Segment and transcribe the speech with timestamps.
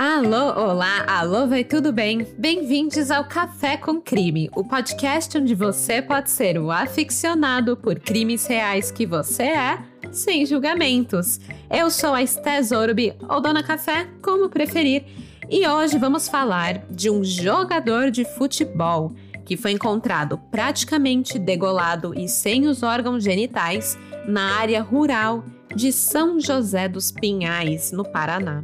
[0.00, 2.24] Alô, olá, alô, vai tudo bem?
[2.38, 8.46] Bem-vindos ao Café com Crime, o podcast onde você pode ser o aficionado por crimes
[8.46, 9.82] reais que você é,
[10.12, 11.40] sem julgamentos.
[11.68, 15.04] Eu sou a Esté Zorbi, ou Dona Café, como preferir,
[15.50, 19.12] e hoje vamos falar de um jogador de futebol
[19.44, 25.42] que foi encontrado praticamente degolado e sem os órgãos genitais na área rural
[25.74, 28.62] de São José dos Pinhais, no Paraná.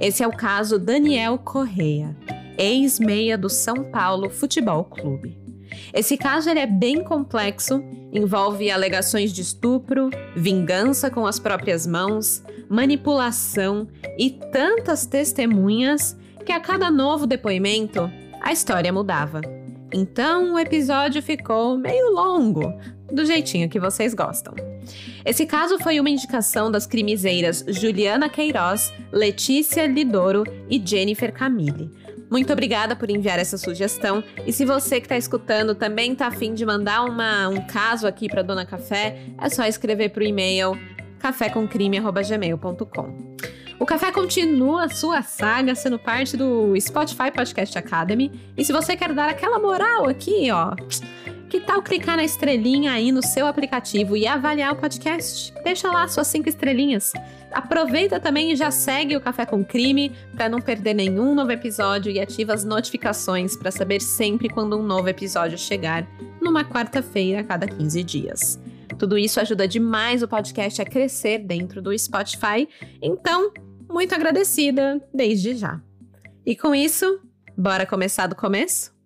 [0.00, 2.16] Esse é o caso Daniel Correia,
[2.56, 5.36] ex-meia do São Paulo Futebol Clube.
[5.92, 13.88] Esse caso é bem complexo, envolve alegações de estupro, vingança com as próprias mãos, manipulação
[14.16, 18.10] e tantas testemunhas que a cada novo depoimento
[18.40, 19.57] a história mudava.
[19.92, 22.72] Então o episódio ficou meio longo,
[23.12, 24.54] do jeitinho que vocês gostam.
[25.24, 31.90] Esse caso foi uma indicação das crimezeiras Juliana Queiroz, Letícia Lidoro e Jennifer Camille.
[32.30, 34.22] Muito obrigada por enviar essa sugestão.
[34.46, 38.28] E se você que está escutando também está afim de mandar uma, um caso aqui
[38.28, 40.78] para Dona Café, é só escrever para o e-mail
[41.18, 43.36] cafécomcrime.gmail.com.
[43.80, 48.32] O Café continua sua saga sendo parte do Spotify Podcast Academy.
[48.56, 50.74] E se você quer dar aquela moral aqui, ó,
[51.48, 55.54] que tal clicar na estrelinha aí no seu aplicativo e avaliar o podcast?
[55.62, 57.12] Deixa lá suas cinco estrelinhas.
[57.52, 62.10] Aproveita também e já segue o Café com Crime para não perder nenhum novo episódio
[62.10, 66.04] e ativa as notificações para saber sempre quando um novo episódio chegar,
[66.42, 68.60] numa quarta-feira a cada 15 dias.
[68.98, 72.68] Tudo isso ajuda demais o podcast a crescer dentro do Spotify,
[73.00, 73.52] então
[73.88, 75.80] muito agradecida desde já.
[76.44, 77.20] E com isso,
[77.56, 78.96] bora começar do começo?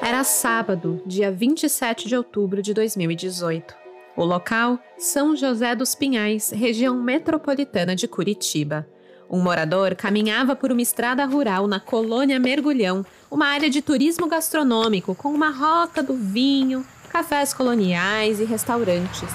[0.00, 3.74] Era sábado, dia 27 de outubro de 2018.
[4.14, 8.86] O local, São José dos Pinhais, região metropolitana de Curitiba.
[9.32, 15.14] Um morador caminhava por uma estrada rural na colônia Mergulhão, uma área de turismo gastronômico
[15.14, 19.30] com uma rota do vinho, cafés coloniais e restaurantes.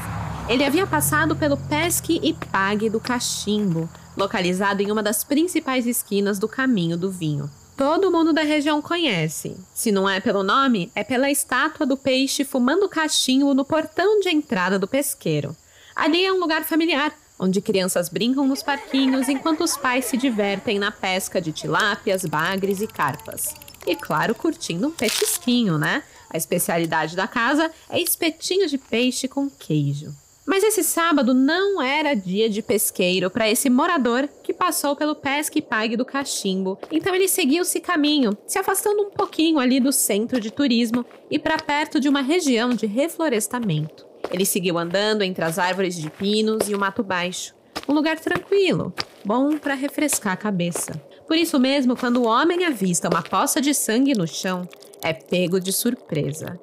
[0.47, 6.38] Ele havia passado pelo Pesque e Pague do Cachimbo, localizado em uma das principais esquinas
[6.38, 7.50] do caminho do vinho.
[7.75, 9.58] Todo mundo da região conhece.
[9.74, 14.29] Se não é pelo nome, é pela estátua do peixe fumando cachimbo no portão de
[14.29, 15.58] entrada do pesqueiro.
[15.96, 20.80] Ali é um lugar familiar, onde crianças brincam nos parquinhos enquanto os pais se divertem
[20.80, 23.53] na pesca de tilápias, bagres e carpas.
[23.86, 26.03] E claro, curtindo um petisquinho, né?
[26.30, 30.14] A especialidade da casa é espetinho de peixe com queijo.
[30.47, 35.62] Mas esse sábado não era dia de pesqueiro para esse morador que passou pelo pesque
[35.62, 36.80] pague do cachimbo.
[36.90, 41.58] Então ele seguiu-se caminho, se afastando um pouquinho ali do centro de turismo e para
[41.58, 44.06] perto de uma região de reflorestamento.
[44.31, 47.55] Ele seguiu andando entre as árvores de pinos e o mato baixo.
[47.88, 51.01] Um lugar tranquilo, bom para refrescar a cabeça.
[51.28, 54.67] Por isso mesmo, quando o homem avista uma poça de sangue no chão,
[55.01, 56.59] é pego de surpresa.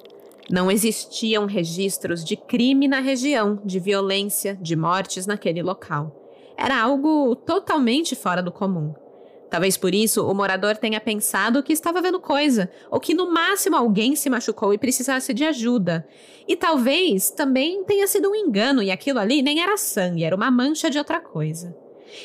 [0.49, 6.15] Não existiam registros de crime na região, de violência, de mortes naquele local.
[6.57, 8.93] Era algo totalmente fora do comum.
[9.55, 13.77] Talvez por isso o morador tenha pensado que estava vendo coisa, ou que no máximo
[13.77, 16.05] alguém se machucou e precisasse de ajuda.
[16.45, 20.51] E talvez também tenha sido um engano e aquilo ali nem era sangue, era uma
[20.51, 21.73] mancha de outra coisa.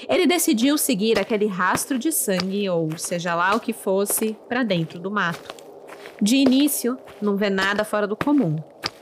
[0.08, 4.98] Ele decidiu seguir aquele rastro de sangue, ou seja lá o que fosse, para dentro
[4.98, 5.54] do mato.
[6.20, 8.56] De início, não vê nada fora do comum.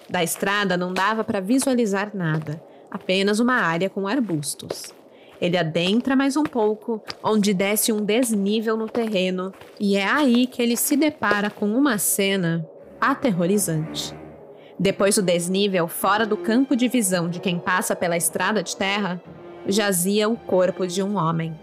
[0.07, 4.98] Da estrada não dava para visualizar nada, apenas uma área com arbustos.
[5.41, 10.61] Ele adentra mais um pouco, onde desce um desnível no terreno, e é aí que
[10.61, 12.69] ele se depara com uma cena
[13.01, 14.15] aterrorizante.
[14.79, 19.21] Depois do desnível, fora do campo de visão de quem passa pela estrada de terra,
[19.67, 21.59] jazia o corpo de um homem.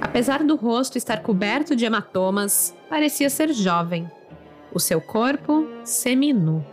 [0.00, 4.10] Apesar do rosto estar coberto de hematomas, parecia ser jovem.
[4.72, 6.64] O seu corpo seminu,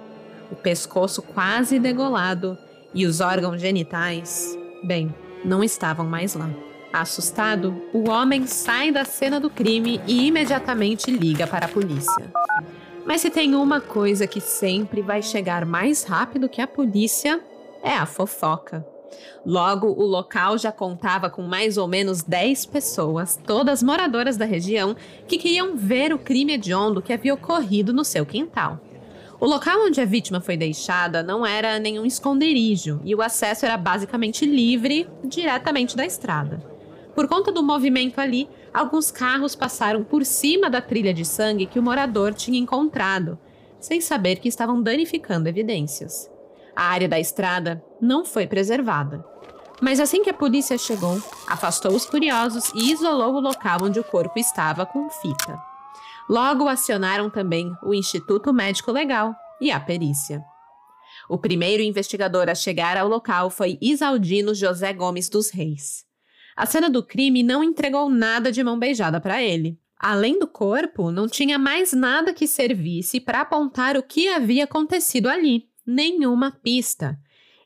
[0.52, 2.58] o pescoço quase degolado
[2.94, 5.14] e os órgãos genitais, bem,
[5.44, 6.50] não estavam mais lá.
[6.92, 12.34] Assustado, o homem sai da cena do crime e imediatamente liga para a polícia.
[13.06, 17.40] Mas se tem uma coisa que sempre vai chegar mais rápido que a polícia,
[17.84, 18.86] é a fofoca.
[19.46, 24.96] Logo, o local já contava com mais ou menos 10 pessoas, todas moradoras da região,
[25.28, 28.80] que queriam ver o crime hediondo que havia ocorrido no seu quintal.
[29.40, 33.78] O local onde a vítima foi deixada não era nenhum esconderijo e o acesso era
[33.78, 36.62] basicamente livre, diretamente da estrada.
[37.16, 41.80] Por conta do movimento ali, alguns carros passaram por cima da trilha de sangue que
[41.80, 43.40] o morador tinha encontrado,
[43.80, 46.30] sem saber que estavam danificando evidências.
[46.76, 49.26] A área da estrada não foi preservada.
[49.82, 54.04] Mas assim que a polícia chegou, afastou os curiosos e isolou o local onde o
[54.04, 55.69] corpo estava com fita.
[56.30, 60.44] Logo acionaram também o Instituto Médico Legal e a perícia.
[61.28, 66.06] O primeiro investigador a chegar ao local foi Isaldino José Gomes dos Reis.
[66.56, 69.80] A cena do crime não entregou nada de mão beijada para ele.
[69.98, 75.28] Além do corpo, não tinha mais nada que servisse para apontar o que havia acontecido
[75.28, 77.20] ali, nenhuma pista.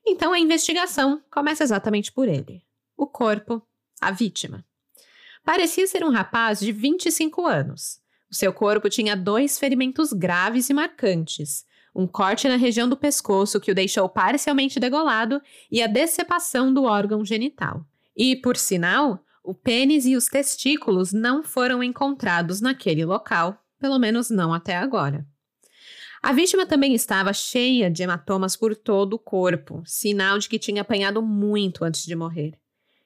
[0.05, 2.63] Então a investigação começa exatamente por ele.
[2.95, 3.61] O corpo,
[3.99, 4.65] a vítima.
[5.43, 8.02] Parecia ser um rapaz de 25 anos.
[8.33, 11.65] O seu corpo tinha dois ferimentos graves e marcantes:
[11.95, 15.39] um corte na região do pescoço que o deixou parcialmente degolado
[15.71, 17.85] e a decepação do órgão genital.
[18.17, 24.31] E, por sinal, o pênis e os testículos não foram encontrados naquele local, pelo menos
[24.31, 25.23] não até agora.
[26.19, 30.81] A vítima também estava cheia de hematomas por todo o corpo, sinal de que tinha
[30.81, 32.57] apanhado muito antes de morrer.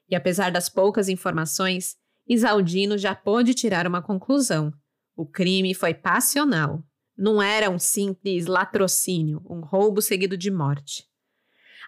[0.09, 4.71] E apesar das poucas informações, Isaldino já pôde tirar uma conclusão.
[5.17, 6.83] O crime foi passional.
[7.17, 11.05] Não era um simples latrocínio, um roubo seguido de morte.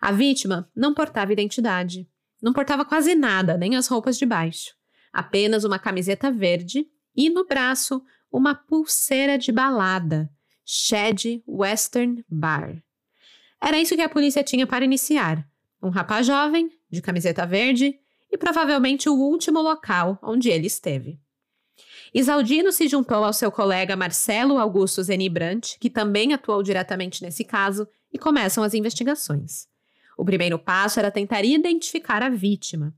[0.01, 2.09] A vítima não portava identidade.
[2.41, 4.73] Não portava quase nada, nem as roupas de baixo.
[5.13, 10.27] Apenas uma camiseta verde e no braço uma pulseira de balada
[10.65, 12.81] Shed Western Bar.
[13.61, 15.47] Era isso que a polícia tinha para iniciar.
[15.83, 17.99] Um rapaz jovem, de camiseta verde,
[18.31, 21.19] e provavelmente o último local onde ele esteve.
[22.13, 27.87] Isaldino se juntou ao seu colega Marcelo Augusto Zenibrant, que também atuou diretamente nesse caso,
[28.11, 29.67] e começam as investigações.
[30.17, 32.93] O primeiro passo era tentar identificar a vítima.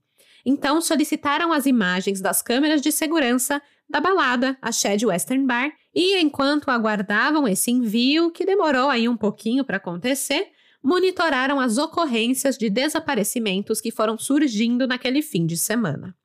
[0.45, 6.17] Então solicitaram as imagens das câmeras de segurança da balada, a Shed Western Bar, e
[6.19, 10.47] enquanto aguardavam esse envio, que demorou aí um pouquinho para acontecer,
[10.81, 16.15] monitoraram as ocorrências de desaparecimentos que foram surgindo naquele fim de semana.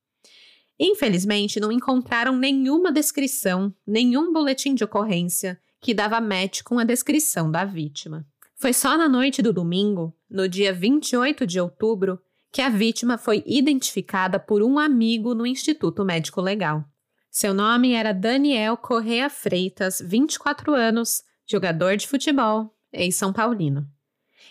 [0.78, 7.50] Infelizmente, não encontraram nenhuma descrição, nenhum boletim de ocorrência que dava match com a descrição
[7.50, 8.26] da vítima.
[8.56, 12.19] Foi só na noite do domingo, no dia 28 de outubro,
[12.50, 16.84] que a vítima foi identificada por um amigo no Instituto Médico Legal.
[17.31, 23.87] Seu nome era Daniel Correa Freitas, 24 anos, jogador de futebol, ex-São Paulino.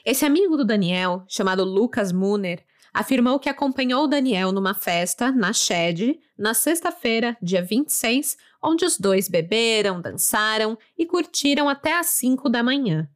[0.06, 2.64] Esse amigo do Daniel, chamado Lucas Muner,
[2.96, 9.28] afirmou que acompanhou Daniel numa festa na Shed na sexta-feira, dia 26, onde os dois
[9.28, 13.10] beberam, dançaram e curtiram até às 5 da manhã.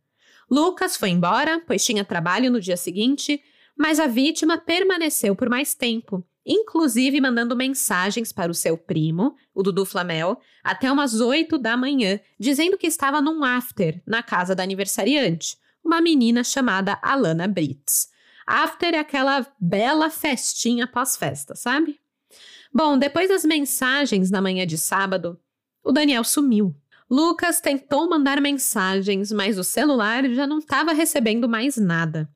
[0.51, 3.41] Lucas foi embora, pois tinha trabalho no dia seguinte,
[3.77, 9.61] mas a vítima permaneceu por mais tempo inclusive mandando mensagens para o seu primo, o
[9.61, 14.63] Dudu Flamel, até umas 8 da manhã, dizendo que estava num after na casa da
[14.63, 18.08] aniversariante, uma menina chamada Alana Brits.
[18.51, 21.99] After é aquela bela festinha pós-festa, sabe?
[22.73, 25.39] Bom, depois das mensagens na manhã de sábado,
[25.83, 26.75] o Daniel sumiu.
[27.07, 32.27] Lucas tentou mandar mensagens, mas o celular já não estava recebendo mais nada.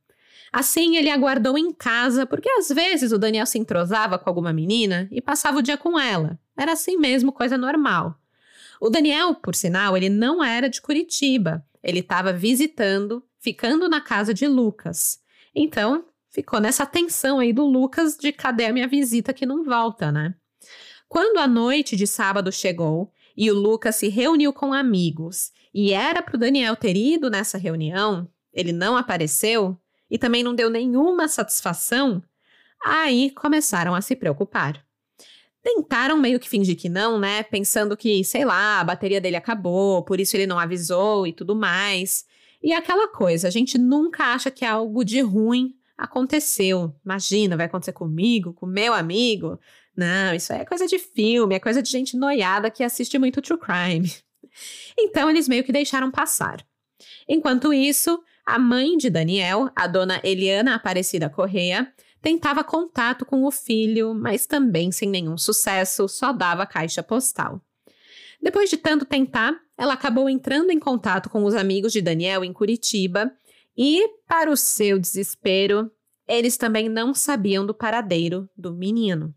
[0.52, 5.08] Assim, ele aguardou em casa, porque às vezes o Daniel se entrosava com alguma menina
[5.12, 6.40] e passava o dia com ela.
[6.56, 8.20] Era assim mesmo, coisa normal.
[8.80, 11.66] O Daniel, por sinal, ele não era de Curitiba.
[11.82, 15.23] Ele estava visitando, ficando na casa de Lucas.
[15.56, 20.12] Então, ficou nessa tensão aí do Lucas de cadê a minha visita que não volta,
[20.12, 20.36] né?
[21.08, 26.22] Quando a noite de sábado chegou e o Lucas se reuniu com amigos e era
[26.22, 29.78] para o Daniel ter ido nessa reunião, ele não apareceu,
[30.10, 32.22] e também não deu nenhuma satisfação,
[32.86, 34.86] aí começaram a se preocupar.
[35.64, 37.42] Tentaram meio que fingir que não, né?
[37.42, 41.56] Pensando que, sei lá, a bateria dele acabou, por isso ele não avisou e tudo
[41.56, 42.26] mais.
[42.64, 46.96] E aquela coisa, a gente nunca acha que algo de ruim aconteceu.
[47.04, 49.60] Imagina, vai acontecer comigo, com meu amigo.
[49.96, 53.60] Não, isso é coisa de filme, é coisa de gente noiada que assiste muito true
[53.60, 54.12] crime.
[54.96, 56.64] Então eles meio que deixaram passar.
[57.28, 61.92] Enquanto isso, a mãe de Daniel, a dona Eliana Aparecida Correia,
[62.22, 67.60] tentava contato com o filho, mas também sem nenhum sucesso, só dava caixa postal.
[68.40, 72.54] Depois de tanto tentar, ela acabou entrando em contato com os amigos de Daniel em
[72.54, 73.32] Curitiba
[73.78, 75.92] e, para o seu desespero,
[76.28, 79.34] eles também não sabiam do paradeiro do menino.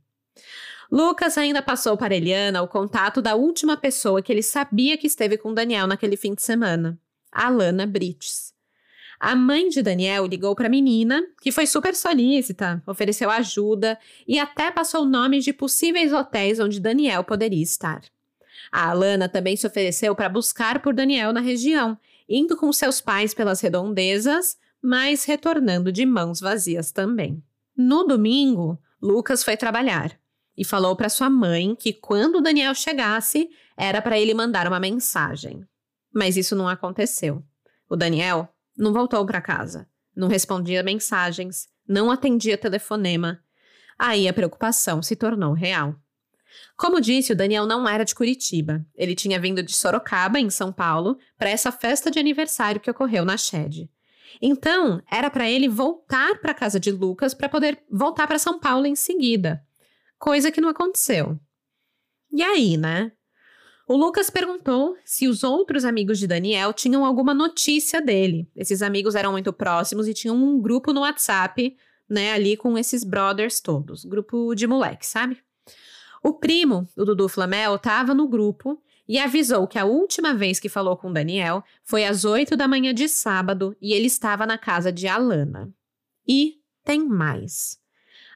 [0.91, 5.37] Lucas ainda passou para Eliana o contato da última pessoa que ele sabia que esteve
[5.37, 6.99] com Daniel naquele fim de semana,
[7.33, 8.55] Alana Brites.
[9.19, 14.39] A mãe de Daniel ligou para a menina, que foi super solícita, ofereceu ajuda e
[14.39, 18.03] até passou nomes de possíveis hotéis onde Daniel poderia estar.
[18.71, 21.99] A Alana também se ofereceu para buscar por Daniel na região,
[22.29, 27.43] indo com seus pais pelas redondezas, mas retornando de mãos vazias também.
[27.77, 30.19] No domingo, Lucas foi trabalhar
[30.57, 35.67] e falou para sua mãe que quando Daniel chegasse, era para ele mandar uma mensagem.
[36.13, 37.45] Mas isso não aconteceu.
[37.89, 43.41] O Daniel não voltou para casa, não respondia mensagens, não atendia telefonema.
[43.99, 45.95] Aí a preocupação se tornou real.
[46.77, 48.85] Como disse, o Daniel não era de Curitiba.
[48.95, 53.25] Ele tinha vindo de Sorocaba, em São Paulo, para essa festa de aniversário que ocorreu
[53.25, 53.91] na Shed.
[54.41, 58.59] Então, era para ele voltar para a casa de Lucas para poder voltar para São
[58.59, 59.63] Paulo em seguida.
[60.19, 61.39] Coisa que não aconteceu.
[62.33, 63.13] E aí, né?
[63.89, 68.51] O Lucas perguntou se os outros amigos de Daniel tinham alguma notícia dele.
[68.57, 71.77] Esses amigos eram muito próximos e tinham um grupo no WhatsApp,
[72.09, 75.39] né, ali com esses brothers todos, grupo de moleque, sabe?
[76.27, 80.69] O primo do Dudu Flamel estava no grupo e avisou que a última vez que
[80.69, 84.91] falou com Daniel foi às 8 da manhã de sábado e ele estava na casa
[84.91, 85.73] de Alana.
[86.27, 87.79] E tem mais.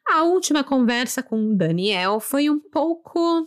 [0.08, 3.44] A última conversa com Daniel foi um pouco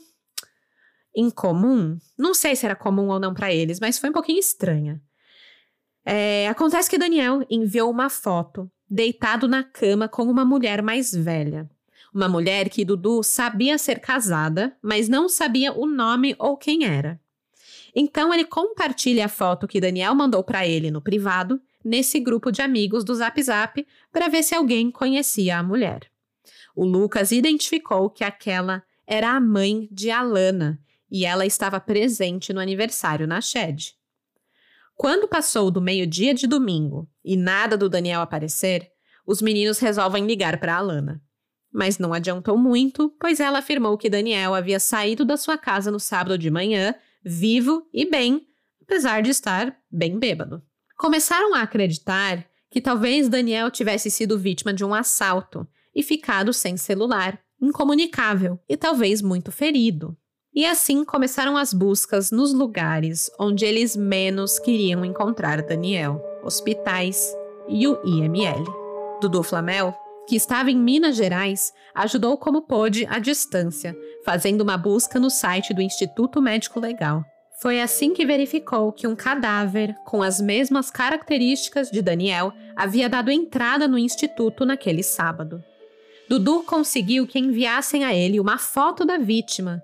[1.16, 1.98] incomum.
[2.18, 5.02] Não sei se era comum ou não para eles, mas foi um pouquinho estranha.
[6.06, 11.72] É, acontece que Daniel enviou uma foto deitado na cama com uma mulher mais velha.
[12.14, 17.20] Uma mulher que Dudu sabia ser casada, mas não sabia o nome ou quem era.
[17.96, 22.62] Então ele compartilha a foto que Daniel mandou para ele no privado, nesse grupo de
[22.62, 26.10] amigos do Zap Zap, para ver se alguém conhecia a mulher.
[26.76, 30.80] O Lucas identificou que aquela era a mãe de Alana
[31.10, 33.96] e ela estava presente no aniversário na Shed.
[34.96, 38.92] Quando passou do meio-dia de domingo e nada do Daniel aparecer,
[39.26, 41.22] os meninos resolvem ligar para Alana.
[41.74, 46.00] Mas não adiantou muito, pois ela afirmou que Daniel havia saído da sua casa no
[46.00, 46.94] sábado de manhã,
[47.26, 48.46] vivo e bem,
[48.82, 50.62] apesar de estar bem bêbado.
[50.98, 56.78] Começaram a acreditar que talvez Daniel tivesse sido vítima de um assalto e ficado sem
[56.78, 60.16] celular, incomunicável e talvez muito ferido.
[60.56, 67.36] E assim começaram as buscas nos lugares onde eles menos queriam encontrar Daniel: hospitais
[67.68, 68.64] e o IML.
[69.20, 69.96] Dudu Flamel,
[70.28, 75.74] que estava em Minas Gerais, ajudou como pôde à distância, fazendo uma busca no site
[75.74, 77.24] do Instituto Médico Legal.
[77.62, 83.32] Foi assim que verificou que um cadáver com as mesmas características de Daniel havia dado
[83.32, 85.64] entrada no instituto naquele sábado.
[86.28, 89.82] Dudu conseguiu que enviassem a ele uma foto da vítima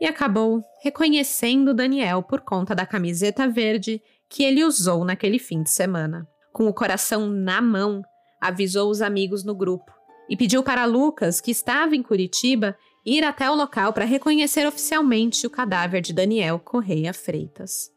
[0.00, 5.70] e acabou reconhecendo Daniel por conta da camiseta verde que ele usou naquele fim de
[5.70, 6.26] semana.
[6.52, 8.02] Com o coração na mão,
[8.40, 9.92] avisou os amigos no grupo
[10.30, 15.44] e pediu para Lucas, que estava em Curitiba, ir até o local para reconhecer oficialmente
[15.44, 17.90] o cadáver de Daniel Correia Freitas.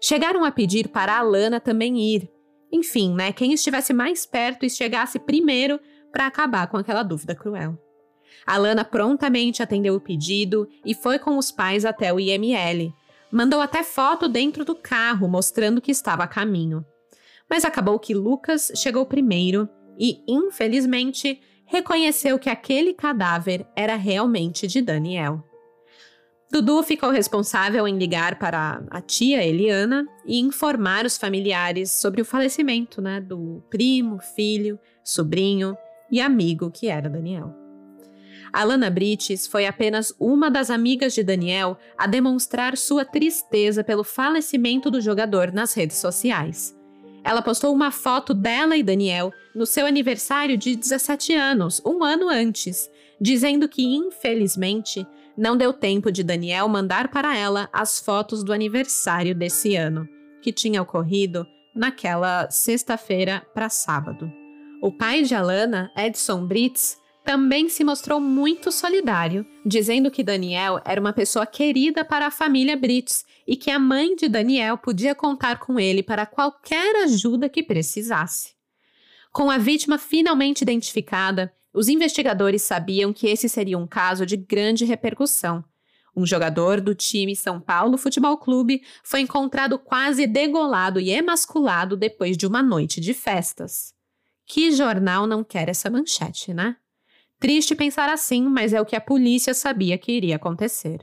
[0.00, 2.30] Chegaram a pedir para Alana também ir.
[2.70, 5.80] Enfim, né, quem estivesse mais perto e chegasse primeiro
[6.12, 7.78] para acabar com aquela dúvida cruel.
[8.46, 12.92] Alana prontamente atendeu o pedido e foi com os pais até o IML.
[13.32, 16.84] Mandou até foto dentro do carro, mostrando que estava a caminho.
[17.48, 19.68] Mas acabou que Lucas chegou primeiro
[20.00, 25.44] e, infelizmente, reconheceu que aquele cadáver era realmente de Daniel.
[26.50, 32.24] Dudu ficou responsável em ligar para a tia Eliana e informar os familiares sobre o
[32.24, 35.76] falecimento né, do primo, filho, sobrinho
[36.10, 37.54] e amigo que era Daniel.
[38.52, 44.90] Alana Brites foi apenas uma das amigas de Daniel a demonstrar sua tristeza pelo falecimento
[44.90, 46.74] do jogador nas redes sociais.
[47.22, 52.28] Ela postou uma foto dela e Daniel no seu aniversário de 17 anos, um ano
[52.28, 58.52] antes, dizendo que, infelizmente, não deu tempo de Daniel mandar para ela as fotos do
[58.52, 60.08] aniversário desse ano,
[60.42, 64.30] que tinha ocorrido naquela sexta-feira para sábado.
[64.82, 66.96] O pai de Alana, Edson Brits,
[67.30, 72.76] também se mostrou muito solidário, dizendo que Daniel era uma pessoa querida para a família
[72.76, 77.62] Brits e que a mãe de Daniel podia contar com ele para qualquer ajuda que
[77.62, 78.54] precisasse.
[79.30, 84.84] Com a vítima finalmente identificada, os investigadores sabiam que esse seria um caso de grande
[84.84, 85.64] repercussão.
[86.16, 92.36] Um jogador do time São Paulo Futebol Clube foi encontrado quase degolado e emasculado depois
[92.36, 93.94] de uma noite de festas.
[94.44, 96.74] Que jornal não quer essa manchete, né?
[97.40, 101.00] Triste pensar assim, mas é o que a polícia sabia que iria acontecer.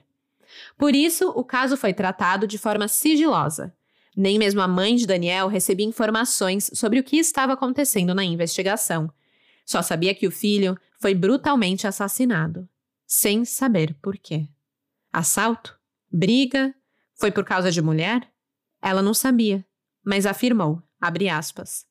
[0.78, 3.76] Por isso, o caso foi tratado de forma sigilosa.
[4.16, 9.12] Nem mesmo a mãe de Daniel recebia informações sobre o que estava acontecendo na investigação.
[9.66, 12.70] Só sabia que o filho foi brutalmente assassinado,
[13.06, 14.48] sem saber por quê.
[15.12, 15.78] Assalto?
[16.12, 16.74] Briga?
[17.16, 18.32] Foi por causa de mulher?
[18.80, 19.66] Ela não sabia,
[20.06, 21.86] mas afirmou, aspas.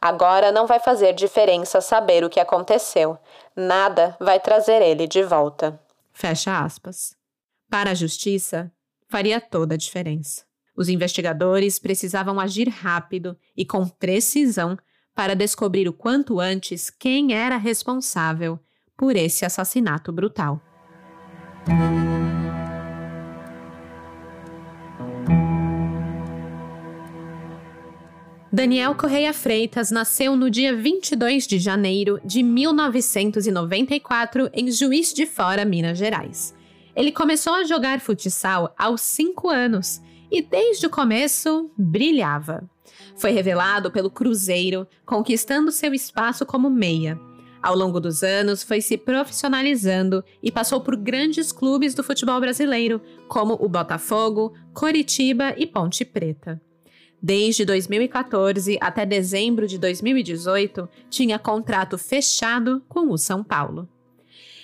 [0.00, 3.18] Agora não vai fazer diferença saber o que aconteceu.
[3.54, 5.78] Nada vai trazer ele de volta.
[6.12, 7.16] Fecha aspas.
[7.70, 8.72] Para a justiça,
[9.08, 10.44] faria toda a diferença.
[10.76, 14.76] Os investigadores precisavam agir rápido e com precisão
[15.14, 18.58] para descobrir o quanto antes quem era responsável
[18.96, 20.60] por esse assassinato brutal.
[28.58, 35.64] Daniel Correia Freitas nasceu no dia 22 de janeiro de 1994 em Juiz de Fora,
[35.64, 36.52] Minas Gerais.
[36.96, 42.68] Ele começou a jogar futsal aos 5 anos e desde o começo brilhava.
[43.16, 47.16] Foi revelado pelo Cruzeiro, conquistando seu espaço como meia.
[47.62, 53.00] Ao longo dos anos, foi se profissionalizando e passou por grandes clubes do futebol brasileiro,
[53.28, 56.60] como o Botafogo, Coritiba e Ponte Preta.
[57.20, 63.88] Desde 2014 até dezembro de 2018, tinha contrato fechado com o São Paulo.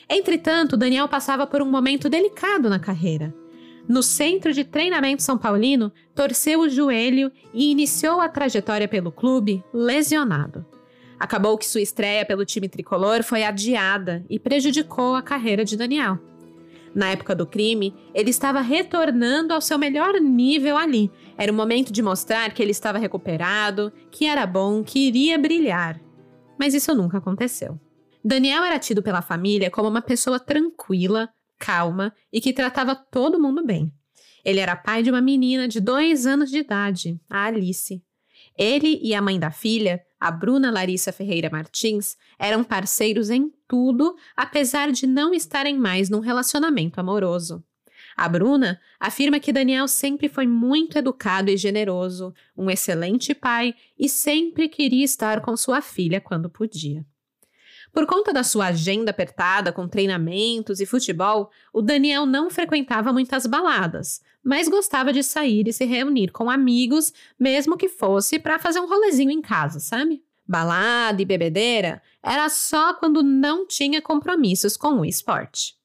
[0.09, 3.35] Entretanto, Daniel passava por um momento delicado na carreira.
[3.89, 9.63] No centro de treinamento São Paulino, torceu o joelho e iniciou a trajetória pelo clube
[9.73, 10.65] lesionado.
[11.19, 16.19] Acabou que sua estreia pelo time tricolor foi adiada e prejudicou a carreira de Daniel.
[16.95, 21.11] Na época do crime, ele estava retornando ao seu melhor nível ali.
[21.37, 26.01] Era o momento de mostrar que ele estava recuperado, que era bom, que iria brilhar.
[26.59, 27.79] Mas isso nunca aconteceu.
[28.25, 33.65] Daniel era tido pela família como uma pessoa tranquila, calma e que tratava todo mundo
[33.65, 33.93] bem.
[34.45, 38.03] Ele era pai de uma menina de dois anos de idade, a Alice.
[38.57, 44.15] Ele e a mãe da filha, a Bruna Larissa Ferreira Martins, eram parceiros em tudo,
[44.37, 47.65] apesar de não estarem mais num relacionamento amoroso.
[48.17, 54.09] A Bruna afirma que Daniel sempre foi muito educado e generoso, um excelente pai e
[54.09, 57.05] sempre queria estar com sua filha quando podia.
[57.93, 63.47] Por conta da sua agenda apertada com treinamentos e futebol, o Daniel não frequentava muitas
[63.47, 68.81] baladas, mas gostava de sair e se reunir com amigos, mesmo que fosse para fazer
[68.81, 70.25] um rolezinho em casa, sabe?
[70.47, 75.77] Balada e bebedeira era só quando não tinha compromissos com o esporte.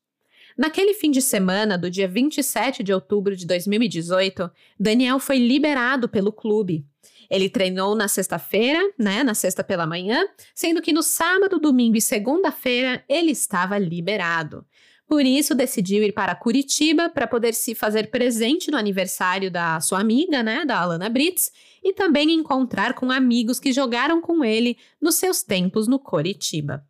[0.60, 6.34] Naquele fim de semana do dia 27 de outubro de 2018, Daniel foi liberado pelo
[6.34, 6.86] clube
[7.30, 12.02] ele treinou na sexta-feira, né, na sexta pela manhã, sendo que no sábado, domingo e
[12.02, 14.66] segunda-feira ele estava liberado.
[15.08, 20.00] Por isso, decidiu ir para Curitiba para poder se fazer presente no aniversário da sua
[20.00, 21.52] amiga, né, da Alana Brits,
[21.84, 26.84] e também encontrar com amigos que jogaram com ele nos seus tempos no Curitiba.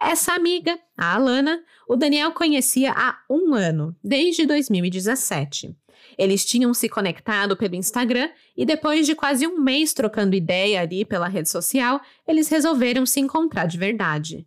[0.00, 5.76] Essa amiga, a Alana, o Daniel conhecia há um ano, desde 2017.
[6.18, 11.04] Eles tinham se conectado pelo Instagram e depois de quase um mês trocando ideia ali
[11.04, 14.46] pela rede social, eles resolveram se encontrar de verdade.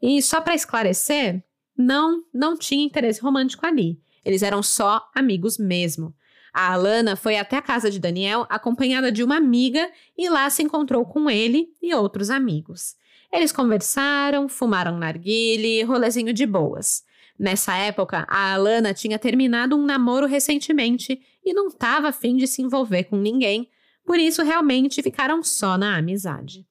[0.00, 1.42] E só para esclarecer,
[1.76, 3.98] não, não tinha interesse romântico ali.
[4.24, 6.14] Eles eram só amigos mesmo.
[6.52, 10.62] A Alana foi até a casa de Daniel acompanhada de uma amiga e lá se
[10.62, 12.96] encontrou com ele e outros amigos.
[13.32, 17.04] Eles conversaram, fumaram narguile, rolezinho de boas.
[17.38, 22.60] Nessa época, a Alana tinha terminado um namoro recentemente e não estava afim de se
[22.60, 23.70] envolver com ninguém,
[24.04, 26.66] por isso realmente ficaram só na amizade.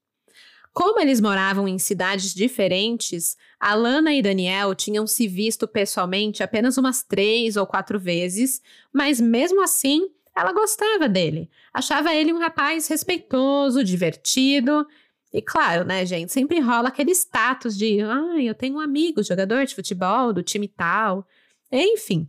[0.73, 7.01] Como eles moravam em cidades diferentes, Alana e Daniel tinham se visto pessoalmente apenas umas
[7.01, 8.61] três ou quatro vezes,
[8.93, 14.85] mas mesmo assim ela gostava dele, achava ele um rapaz respeitoso, divertido
[15.31, 19.65] e claro, né, gente, sempre rola aquele status de, ah, eu tenho um amigo, jogador
[19.65, 21.27] de futebol do time tal.
[21.71, 22.27] Enfim,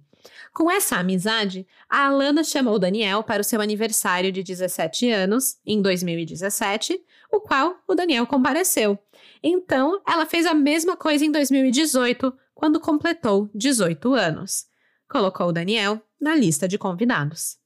[0.52, 5.80] com essa amizade, a Alana chamou Daniel para o seu aniversário de 17 anos, em
[5.80, 7.00] 2017,
[7.32, 8.98] o qual o Daniel compareceu.
[9.42, 14.66] Então, ela fez a mesma coisa em 2018, quando completou 18 anos.
[15.08, 17.60] Colocou o Daniel na lista de convidados.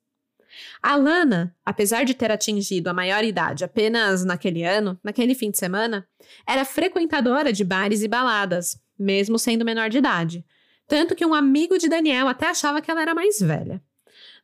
[0.82, 5.58] A Lana, apesar de ter atingido a maior idade apenas naquele ano, naquele fim de
[5.58, 6.06] semana,
[6.46, 10.44] era frequentadora de bares e baladas, mesmo sendo menor de idade.
[10.86, 13.82] Tanto que um amigo de Daniel até achava que ela era mais velha.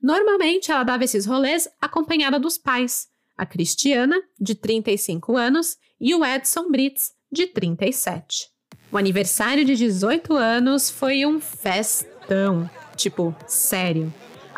[0.02, 6.24] Normalmente ela dava esses rolês acompanhada dos pais, a Cristiana, de 35 anos, e o
[6.24, 8.48] Edson Brits, de 37.
[8.90, 14.12] O aniversário de 18 anos foi um festão, tipo, sério.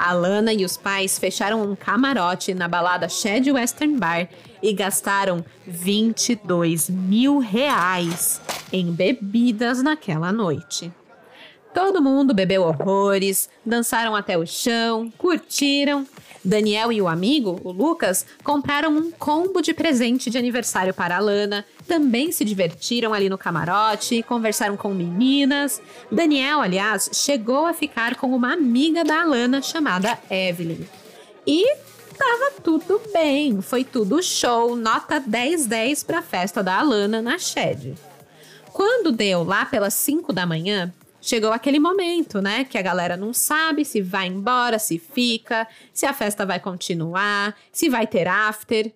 [0.04, 4.28] A Lana e os pais fecharam um camarote na balada Shed Western Bar
[4.60, 8.40] e gastaram 22 mil reais
[8.72, 10.92] em bebidas naquela noite.
[11.72, 16.04] Todo mundo bebeu horrores, dançaram até o chão, curtiram.
[16.44, 21.20] Daniel e o amigo, o Lucas, compraram um combo de presente de aniversário para a
[21.20, 25.80] Lana, também se divertiram ali no camarote, conversaram com meninas.
[26.10, 30.84] Daniel, aliás, chegou a ficar com uma amiga da Alana chamada Evelyn.
[31.46, 31.76] E
[32.16, 37.94] tava tudo bem, foi tudo show, nota 10-10 para a festa da Alana na Shed.
[38.72, 42.64] Quando deu lá pelas 5 da manhã, chegou aquele momento, né?
[42.64, 47.56] Que a galera não sabe se vai embora, se fica, se a festa vai continuar,
[47.70, 48.92] se vai ter after.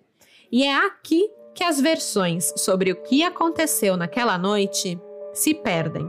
[0.51, 4.99] E é aqui que as versões sobre o que aconteceu naquela noite
[5.33, 6.07] se perdem.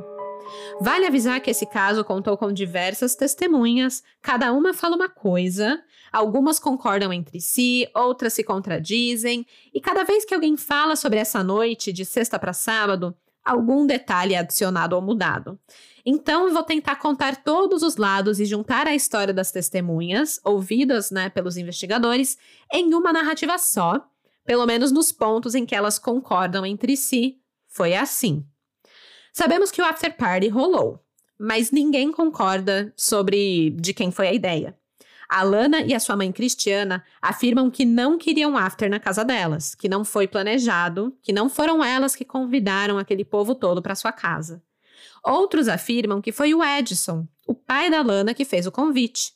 [0.81, 6.59] Vale avisar que esse caso contou com diversas testemunhas, cada uma fala uma coisa, algumas
[6.59, 11.93] concordam entre si, outras se contradizem, e cada vez que alguém fala sobre essa noite
[11.93, 15.59] de sexta para sábado, algum detalhe é adicionado ou mudado.
[16.11, 21.29] Então, vou tentar contar todos os lados e juntar a história das testemunhas, ouvidas né,
[21.29, 22.39] pelos investigadores,
[22.73, 24.09] em uma narrativa só,
[24.43, 27.43] pelo menos nos pontos em que elas concordam entre si.
[27.67, 28.43] Foi assim.
[29.35, 30.99] Sabemos que o after party rolou,
[31.39, 34.75] mas ninguém concorda sobre de quem foi a ideia.
[35.29, 39.75] A Lana e a sua mãe Cristiana afirmam que não queriam after na casa delas,
[39.75, 44.11] que não foi planejado, que não foram elas que convidaram aquele povo todo para sua
[44.11, 44.63] casa.
[45.25, 49.33] Outros afirmam que foi o Edson, o pai da Lana, que fez o convite.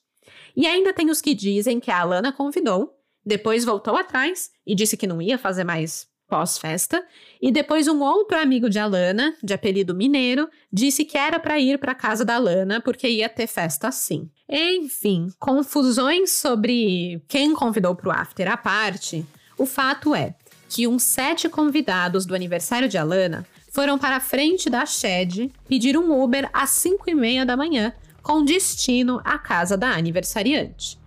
[0.56, 4.96] E ainda tem os que dizem que a Alana convidou, depois voltou atrás e disse
[4.96, 7.04] que não ia fazer mais pós-festa,
[7.42, 11.78] e depois um outro amigo de Alana, de apelido Mineiro, disse que era para ir
[11.78, 14.30] para casa da Alana porque ia ter festa assim.
[14.48, 19.26] Enfim, confusões sobre quem convidou para o after à parte,
[19.58, 20.34] o fato é
[20.70, 25.96] que uns sete convidados do aniversário de Alana foram para a frente da Shed pedir
[25.96, 31.00] um Uber às 5 e meia da manhã, com destino à casa da aniversariante.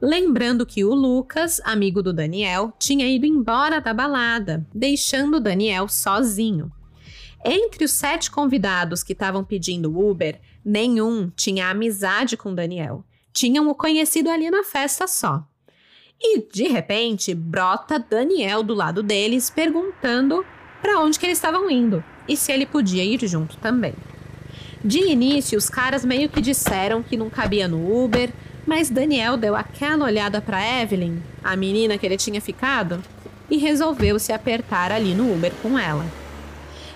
[0.00, 5.88] Lembrando que o Lucas, amigo do Daniel, tinha ido embora da balada, deixando o Daniel
[5.88, 6.72] sozinho.
[7.44, 13.04] Entre os sete convidados que estavam pedindo Uber, nenhum tinha amizade com Daniel.
[13.32, 15.44] Tinham o conhecido ali na festa só.
[16.20, 20.44] E, de repente, brota Daniel do lado deles perguntando
[20.80, 23.94] para onde que eles estavam indo e se ele podia ir junto também.
[24.84, 28.30] De início, os caras meio que disseram que não cabia no Uber,
[28.66, 33.02] mas Daniel deu aquela olhada para Evelyn, a menina que ele tinha ficado,
[33.50, 36.04] e resolveu se apertar ali no Uber com ela.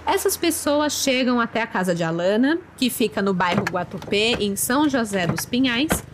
[0.06, 4.88] Essas pessoas chegam até a casa de Alana, que fica no bairro Guatupê, em São
[4.88, 6.04] José dos Pinhais,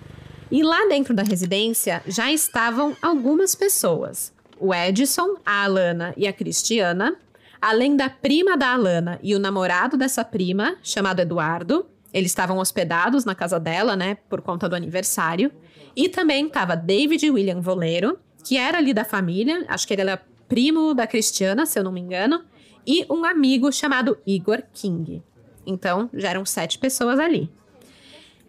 [0.51, 4.33] e lá dentro da residência já estavam algumas pessoas.
[4.59, 7.17] O Edson, a Alana e a Cristiana,
[7.63, 11.87] além da prima da Alana e o namorado dessa prima, chamado Eduardo.
[12.13, 15.53] Eles estavam hospedados na casa dela, né, por conta do aniversário.
[15.95, 20.21] E também estava David William Voleiro, que era ali da família, acho que ele era
[20.49, 22.45] primo da Cristiana, se eu não me engano,
[22.85, 25.23] e um amigo chamado Igor King.
[25.65, 27.49] Então, já eram sete pessoas ali.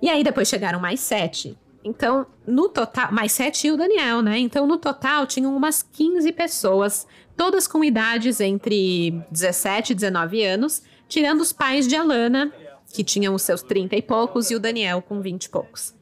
[0.02, 1.56] E aí depois chegaram mais sete.
[1.84, 4.40] Então, no total, mais sete e o Daniel, né?
[4.40, 10.84] Então, no total, tinham umas 15 pessoas todas com idades entre 17 e 19 anos,
[11.08, 12.52] tirando os pais de Alana,
[12.94, 15.94] que tinham os seus 30 e poucos, e o Daniel com 20 e poucos.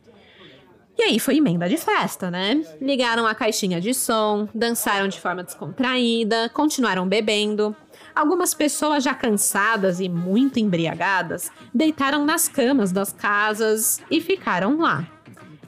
[0.97, 2.61] E aí foi emenda de festa, né?
[2.79, 7.75] Ligaram a caixinha de som, dançaram de forma descontraída, continuaram bebendo.
[8.13, 15.07] Algumas pessoas já cansadas e muito embriagadas deitaram nas camas das casas e ficaram lá.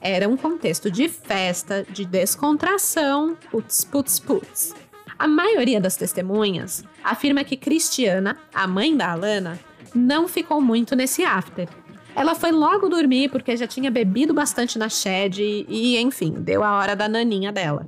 [0.00, 4.74] Era um contexto de festa, de descontração, putz, putz, putz.
[5.18, 9.58] A maioria das testemunhas afirma que Cristiana, a mãe da Alana,
[9.94, 11.68] não ficou muito nesse after.
[12.16, 16.76] Ela foi logo dormir porque já tinha bebido bastante na shed e, enfim, deu a
[16.76, 17.86] hora da naninha dela.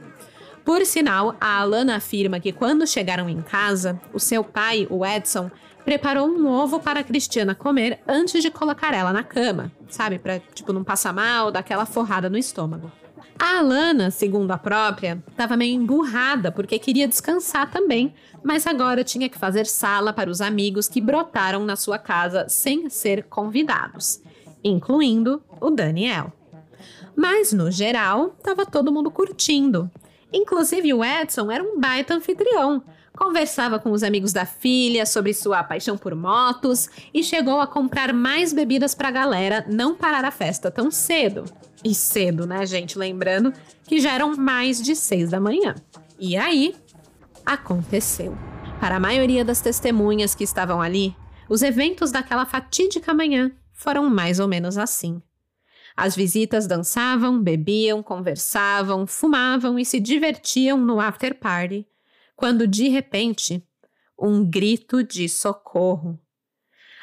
[0.64, 5.50] Por sinal, a Alana afirma que quando chegaram em casa, o seu pai, o Edson,
[5.84, 10.18] preparou um ovo para a Cristiana comer antes de colocar ela na cama, sabe?
[10.18, 12.90] Pra, tipo, não passar mal, dar aquela forrada no estômago.
[13.38, 19.28] A Alana, segundo a própria, estava meio emburrada porque queria descansar também, mas agora tinha
[19.28, 24.20] que fazer sala para os amigos que brotaram na sua casa sem ser convidados,
[24.64, 26.32] incluindo o Daniel.
[27.14, 29.90] Mas, no geral, estava todo mundo curtindo.
[30.32, 32.82] Inclusive, o Edson era um baita anfitrião.
[33.16, 38.12] Conversava com os amigos da filha sobre sua paixão por motos e chegou a comprar
[38.12, 41.44] mais bebidas para a galera não parar a festa tão cedo.
[41.82, 42.98] E cedo, né, gente?
[42.98, 43.52] Lembrando
[43.84, 45.74] que já eram mais de seis da manhã.
[46.18, 46.74] E aí,
[47.44, 48.36] aconteceu.
[48.78, 51.16] Para a maioria das testemunhas que estavam ali,
[51.48, 55.22] os eventos daquela fatídica manhã foram mais ou menos assim.
[55.96, 61.86] As visitas dançavam, bebiam, conversavam, fumavam e se divertiam no after party,
[62.36, 63.66] quando de repente,
[64.18, 66.18] um grito de socorro.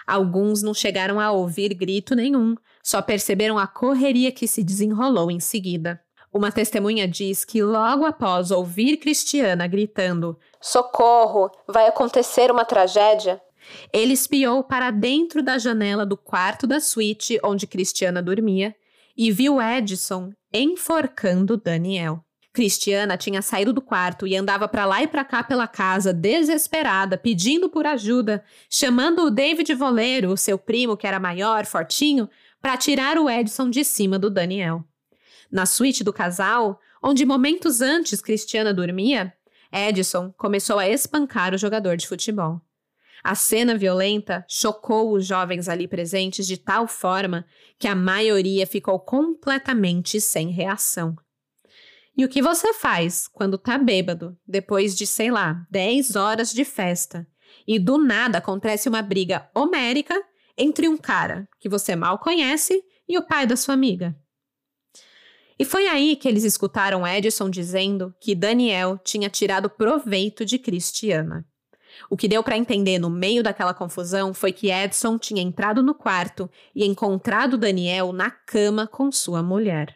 [0.08, 5.40] Alguns não chegaram a ouvir grito nenhum, só perceberam a correria que se desenrolou em
[5.40, 6.02] seguida.
[6.32, 13.42] Uma testemunha diz que logo após ouvir Cristiana gritando: Socorro, vai acontecer uma tragédia,
[13.92, 18.76] ele espiou para dentro da janela do quarto da suíte onde Cristiana dormia
[19.16, 22.24] e viu Edson enforcando Daniel.
[22.54, 27.18] Cristiana tinha saído do quarto e andava para lá e para cá pela casa, desesperada,
[27.18, 32.30] pedindo por ajuda, chamando o David Voleiro, seu primo que era maior, fortinho,
[32.62, 34.84] para tirar o Edson de cima do Daniel.
[35.52, 39.34] Na suíte do casal, onde momentos antes Cristiana dormia,
[39.72, 42.62] Edson começou a espancar o jogador de futebol.
[43.24, 47.46] A cena violenta chocou os jovens ali presentes de tal forma
[47.80, 51.16] que a maioria ficou completamente sem reação.
[52.16, 56.64] E o que você faz quando tá bêbado, depois de, sei lá, 10 horas de
[56.64, 57.28] festa,
[57.68, 60.16] e do nada acontece uma briga homérica
[60.58, 64.16] entre um cara que você mal conhece e o pai da sua amiga?
[65.58, 71.46] E foi aí que eles escutaram Edson dizendo que Daniel tinha tirado proveito de Cristiana.
[72.10, 75.94] O que deu para entender no meio daquela confusão foi que Edson tinha entrado no
[75.94, 79.96] quarto e encontrado Daniel na cama com sua mulher.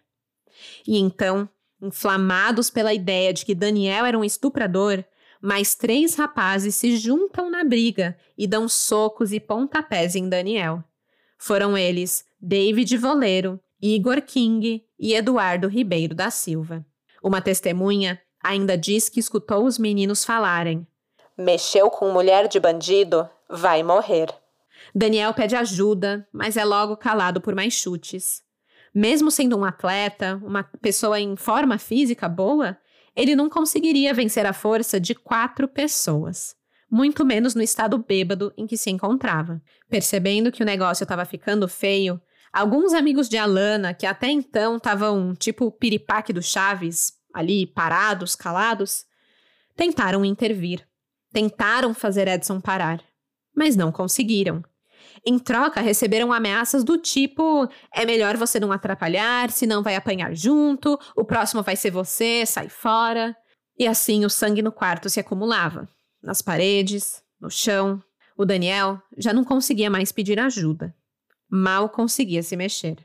[0.87, 1.49] E então,
[1.81, 5.03] inflamados pela ideia de que Daniel era um estuprador,
[5.41, 10.83] mais três rapazes se juntam na briga e dão socos e pontapés em Daniel.
[11.37, 16.85] Foram eles David Voleiro, Igor King e Eduardo Ribeiro da Silva.
[17.21, 20.87] Uma testemunha ainda diz que escutou os meninos falarem:
[21.37, 24.27] Mexeu com mulher de bandido, vai morrer.
[24.93, 28.41] Daniel pede ajuda, mas é logo calado por mais chutes.
[28.97, 32.75] Mesmo sendo um atleta, uma pessoa em forma física boa,
[33.15, 36.55] ele não conseguiria vencer a força de quatro pessoas,
[36.89, 39.61] muito menos no estado bêbado em que se encontrava.
[39.87, 42.19] Percebendo que o negócio estava ficando feio,
[42.51, 49.05] alguns amigos de Alana, que até então estavam tipo piripaque do Chaves, ali parados, calados,
[49.75, 50.83] tentaram intervir.
[51.31, 53.03] Tentaram fazer Edson parar,
[53.55, 54.63] mas não conseguiram.
[55.29, 60.97] Em troca, receberam ameaças do tipo: é melhor você não atrapalhar, senão vai apanhar junto,
[61.17, 63.35] o próximo vai ser você, sai fora.
[63.77, 65.89] E assim o sangue no quarto se acumulava
[66.23, 68.01] nas paredes, no chão.
[68.37, 70.95] O Daniel já não conseguia mais pedir ajuda.
[71.49, 72.95] Mal conseguia se mexer.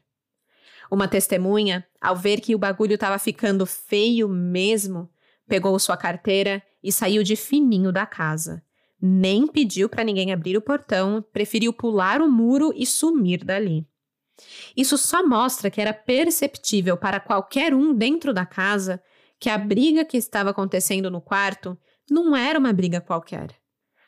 [0.89, 5.11] Uma testemunha, ao ver que o bagulho estava ficando feio mesmo,
[5.49, 8.63] pegou sua carteira e saiu de fininho da casa.
[9.05, 13.85] Nem pediu para ninguém abrir o portão, preferiu pular o muro e sumir dali.
[14.77, 19.03] Isso só mostra que era perceptível para qualquer um dentro da casa
[19.41, 21.77] que a briga que estava acontecendo no quarto
[22.09, 23.49] não era uma briga qualquer.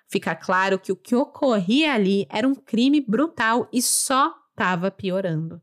[0.06, 5.60] Fica claro que o que ocorria ali era um crime brutal e só estava piorando.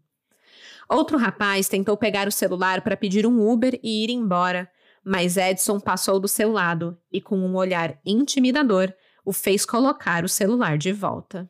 [0.90, 4.70] Outro rapaz tentou pegar o celular para pedir um Uber e ir embora,
[5.06, 8.94] mas Edson passou do seu lado e, com um olhar intimidador,
[9.26, 11.50] o fez colocar o celular de volta.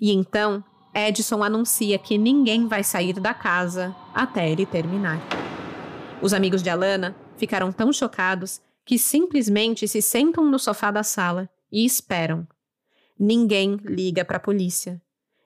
[0.00, 5.20] E então, Edson anuncia que ninguém vai sair da casa até ele terminar.
[6.20, 11.48] Os amigos de Alana ficaram tão chocados que simplesmente se sentam no sofá da sala
[11.70, 12.46] e esperam.
[13.18, 15.00] Ninguém liga para a polícia.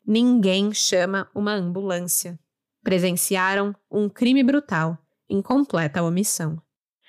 [0.07, 2.39] Ninguém chama uma ambulância.
[2.83, 6.61] Presenciaram um crime brutal em completa omissão.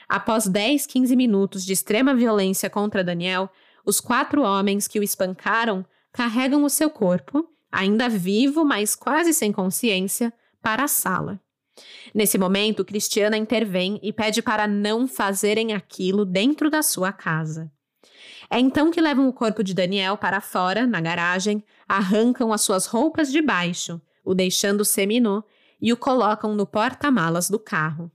[0.07, 3.49] Após 10, 15 minutos de extrema violência contra Daniel,
[3.87, 9.49] os quatro homens que o espancaram carregam o seu corpo, ainda vivo, mas quase sem
[9.49, 11.39] consciência, para a sala.
[12.13, 17.71] Nesse momento, Cristiana intervém e pede para não fazerem aquilo dentro da sua casa.
[18.49, 22.87] É então que levam o corpo de Daniel para fora, na garagem, arrancam as suas
[22.87, 25.41] roupas de baixo, o deixando seminu
[25.79, 28.11] e o colocam no porta-malas do carro.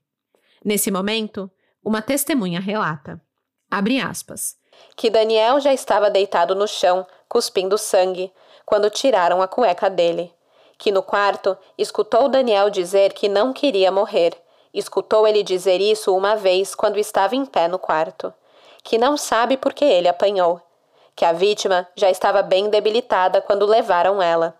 [0.63, 1.51] Nesse momento,
[1.83, 3.23] uma testemunha relata,
[3.71, 4.61] abre aspas,
[4.97, 8.33] que Daniel já estava deitado no chão, cuspindo sangue,
[8.65, 10.33] quando tiraram a cueca dele.
[10.79, 14.35] Que no quarto escutou Daniel dizer que não queria morrer.
[14.75, 18.33] Escutou ele dizer isso uma vez quando estava em pé no quarto.
[18.83, 20.61] que não sabe por que ele apanhou,
[21.15, 24.55] que a vítima já estava bem debilitada quando levaram ela.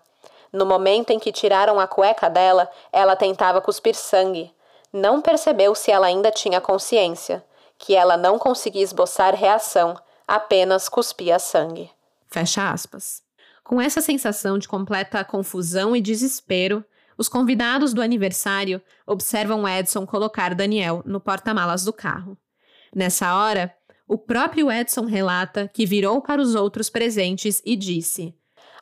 [0.51, 4.53] No momento em que tiraram a cueca dela, ela tentava cuspir sangue.
[4.91, 7.43] Não percebeu se ela ainda tinha consciência,
[7.77, 11.89] que ela não conseguia esboçar reação, apenas cuspia sangue.
[12.27, 13.21] Fecha aspas.
[13.63, 16.83] Com essa sensação de completa confusão e desespero,
[17.17, 22.37] os convidados do aniversário observam Edson colocar Daniel no porta-malas do carro.
[22.93, 23.73] Nessa hora,
[24.07, 28.35] o próprio Edson relata que virou para os outros presentes e disse: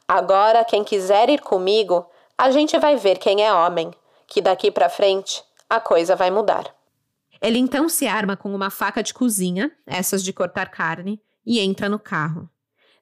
[0.07, 2.05] Agora, quem quiser ir comigo,
[2.37, 3.91] a gente vai ver quem é homem,
[4.27, 6.73] que daqui para frente a coisa vai mudar.
[7.41, 11.89] Ele então se arma com uma faca de cozinha, essas de cortar carne, e entra
[11.89, 12.49] no carro.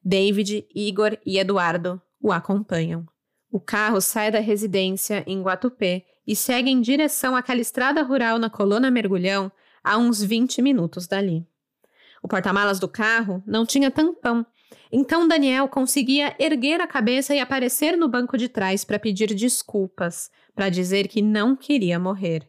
[0.03, 3.05] David, Igor e Eduardo o acompanham.
[3.51, 8.49] O carro sai da residência em Guatupé e segue em direção àquela estrada rural na
[8.49, 9.51] Colônia Mergulhão
[9.83, 11.45] a uns 20 minutos dali.
[12.21, 14.45] O porta-malas do carro não tinha tampão,
[14.91, 20.29] então Daniel conseguia erguer a cabeça e aparecer no banco de trás para pedir desculpas,
[20.53, 22.47] para dizer que não queria morrer.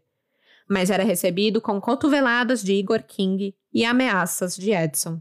[0.69, 5.21] Mas era recebido com cotoveladas de Igor King e ameaças de Edson.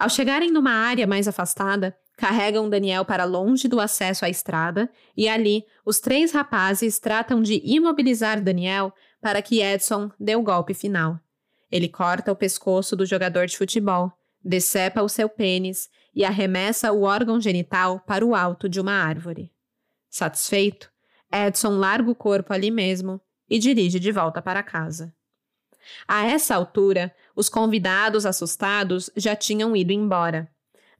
[0.00, 5.28] Ao chegarem numa área mais afastada, carregam Daniel para longe do acesso à estrada e
[5.28, 11.20] ali os três rapazes tratam de imobilizar Daniel para que Edson dê o golpe final.
[11.70, 14.10] Ele corta o pescoço do jogador de futebol,
[14.42, 19.52] decepa o seu pênis e arremessa o órgão genital para o alto de uma árvore.
[20.08, 20.90] Satisfeito,
[21.30, 25.14] Edson larga o corpo ali mesmo e dirige de volta para casa.
[26.06, 30.46] A essa altura, os convidados assustados já tinham ido embora.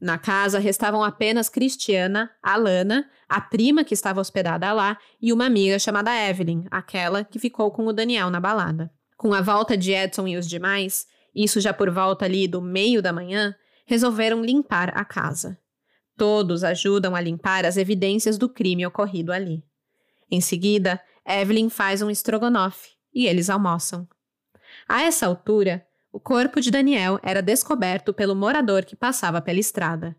[0.01, 5.79] Na casa restavam apenas Cristiana, Alana, a prima que estava hospedada lá e uma amiga
[5.79, 8.91] chamada Evelyn, aquela que ficou com o Daniel na balada.
[9.19, 13.03] Com a volta de Edson e os demais, isso já por volta ali do meio
[13.03, 15.59] da manhã, resolveram limpar a casa.
[16.17, 19.63] Todos ajudam a limpar as evidências do crime ocorrido ali.
[20.31, 24.09] Em seguida, Evelyn faz um estrogonofe e eles almoçam.
[24.89, 30.17] A essa altura, o corpo de Daniel era descoberto pelo morador que passava pela estrada.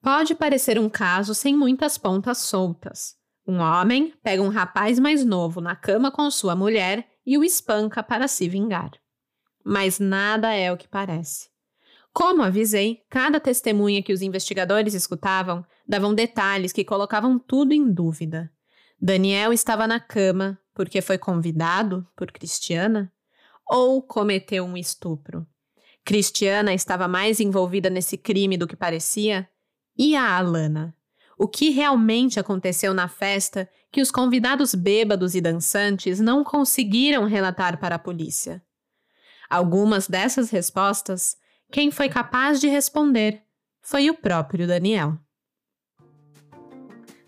[0.00, 3.16] Pode parecer um caso sem muitas pontas soltas.
[3.46, 8.02] Um homem pega um rapaz mais novo na cama com sua mulher e o espanca
[8.02, 8.90] para se vingar.
[9.64, 11.50] Mas nada é o que parece.
[12.12, 18.52] Como avisei, cada testemunha que os investigadores escutavam davam detalhes que colocavam tudo em dúvida.
[19.00, 23.12] Daniel estava na cama porque foi convidado por Cristiana
[23.68, 25.46] ou cometeu um estupro.
[26.04, 29.48] Cristiana estava mais envolvida nesse crime do que parecia?
[29.96, 30.96] E a Alana?
[31.38, 37.78] O que realmente aconteceu na festa que os convidados bêbados e dançantes não conseguiram relatar
[37.78, 38.62] para a polícia?
[39.48, 41.36] Algumas dessas respostas,
[41.70, 43.42] quem foi capaz de responder
[43.82, 45.18] foi o próprio Daniel.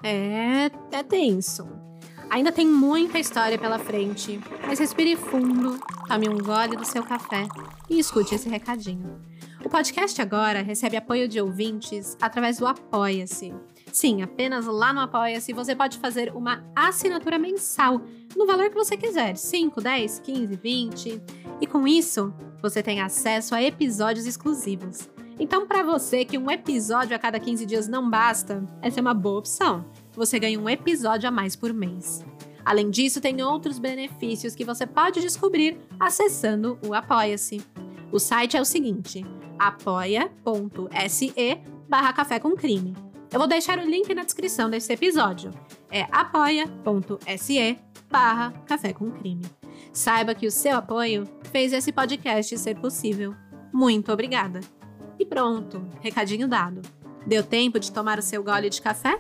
[0.02, 1.83] É, é tenso.
[2.30, 7.46] Ainda tem muita história pela frente, mas respire fundo, tome um gole do seu café
[7.88, 9.20] e escute esse recadinho.
[9.64, 13.54] O podcast agora recebe apoio de ouvintes através do Apoia-se.
[13.92, 18.00] Sim, apenas lá no Apoia-se você pode fazer uma assinatura mensal
[18.36, 21.22] no valor que você quiser, 5, 10, 15, 20.
[21.60, 25.08] E com isso, você tem acesso a episódios exclusivos.
[25.38, 29.14] Então, para você que um episódio a cada 15 dias não basta, essa é uma
[29.14, 29.84] boa opção
[30.14, 32.24] você ganha um episódio a mais por mês.
[32.64, 37.60] Além disso, tem outros benefícios que você pode descobrir acessando o Apoia-se.
[38.10, 39.24] O site é o seguinte:
[39.58, 41.34] apoia.se
[41.88, 42.94] barra café com crime.
[43.30, 45.50] Eu vou deixar o link na descrição desse episódio.
[45.90, 47.78] É apoia.se
[48.10, 49.44] barra café com crime.
[49.92, 53.34] Saiba que o seu apoio fez esse podcast ser possível.
[53.72, 54.60] Muito obrigada.
[55.18, 56.80] E pronto, recadinho dado.
[57.26, 59.18] Deu tempo de tomar o seu gole de café?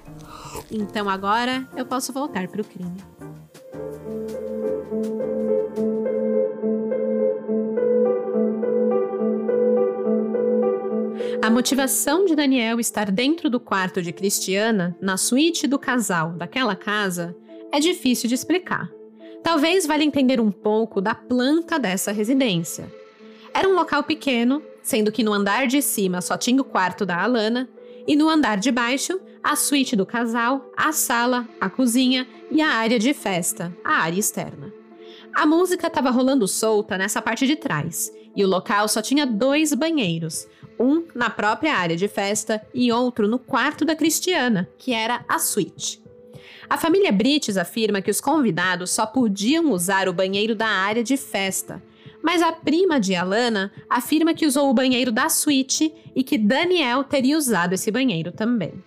[0.70, 2.96] Então agora eu posso voltar para o crime.
[11.42, 16.74] A motivação de Daniel estar dentro do quarto de Cristiana, na suíte do casal daquela
[16.74, 17.36] casa,
[17.70, 18.90] é difícil de explicar.
[19.42, 22.90] Talvez valha entender um pouco da planta dessa residência.
[23.52, 27.22] Era um local pequeno, sendo que no andar de cima só tinha o quarto da
[27.22, 27.68] Alana
[28.06, 32.68] e no andar de baixo, a suíte do casal, a sala, a cozinha e a
[32.68, 34.72] área de festa, a área externa.
[35.34, 39.74] A música estava rolando solta nessa parte de trás, e o local só tinha dois
[39.74, 40.46] banheiros,
[40.78, 45.38] um na própria área de festa e outro no quarto da Cristiana, que era a
[45.38, 46.02] suíte.
[46.68, 51.16] A família Brites afirma que os convidados só podiam usar o banheiro da área de
[51.16, 51.82] festa,
[52.24, 57.04] Mas a prima de Alana afirma que usou o banheiro da suíte e que Daniel
[57.04, 58.82] teria usado esse banheiro também.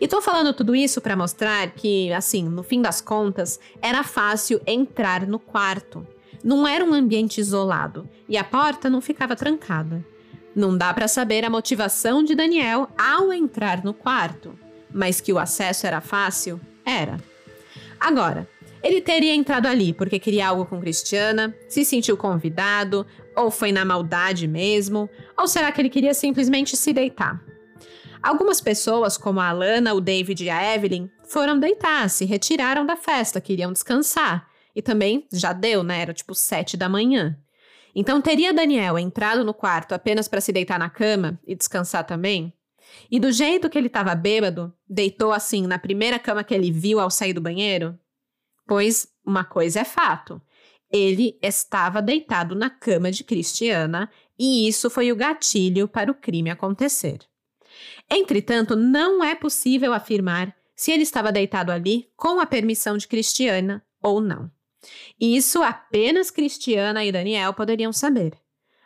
[0.00, 4.62] E tô falando tudo isso para mostrar que, assim, no fim das contas, era fácil
[4.66, 6.06] entrar no quarto.
[6.42, 10.02] Não era um ambiente isolado e a porta não ficava trancada.
[10.56, 14.58] Não dá para saber a motivação de Daniel ao entrar no quarto,
[14.90, 17.18] mas que o acesso era fácil, era.
[18.00, 18.48] Agora,
[18.82, 23.06] ele teria entrado ali porque queria algo com Cristiana, se sentiu convidado,
[23.36, 27.42] ou foi na maldade mesmo, ou será que ele queria simplesmente se deitar?
[28.22, 32.96] Algumas pessoas, como a Alana, o David e a Evelyn, foram deitar, se retiraram da
[32.96, 34.46] festa, queriam descansar.
[34.76, 36.02] E também já deu, né?
[36.02, 37.36] Era tipo sete da manhã.
[37.94, 42.52] Então teria Daniel entrado no quarto apenas para se deitar na cama e descansar também?
[43.10, 47.00] E do jeito que ele estava bêbado, deitou assim na primeira cama que ele viu
[47.00, 47.98] ao sair do banheiro?
[48.70, 50.40] Pois uma coisa é fato.
[50.92, 54.08] Ele estava deitado na cama de Cristiana
[54.38, 57.18] e isso foi o gatilho para o crime acontecer.
[58.08, 63.84] Entretanto, não é possível afirmar se ele estava deitado ali com a permissão de Cristiana
[64.00, 64.48] ou não.
[65.20, 68.34] Isso apenas Cristiana e Daniel poderiam saber.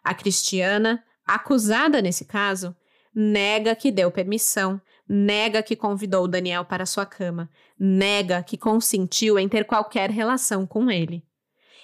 [0.03, 2.75] A Cristiana, acusada nesse caso,
[3.15, 9.49] nega que deu permissão, nega que convidou Daniel para sua cama, nega que consentiu em
[9.49, 11.25] ter qualquer relação com ele.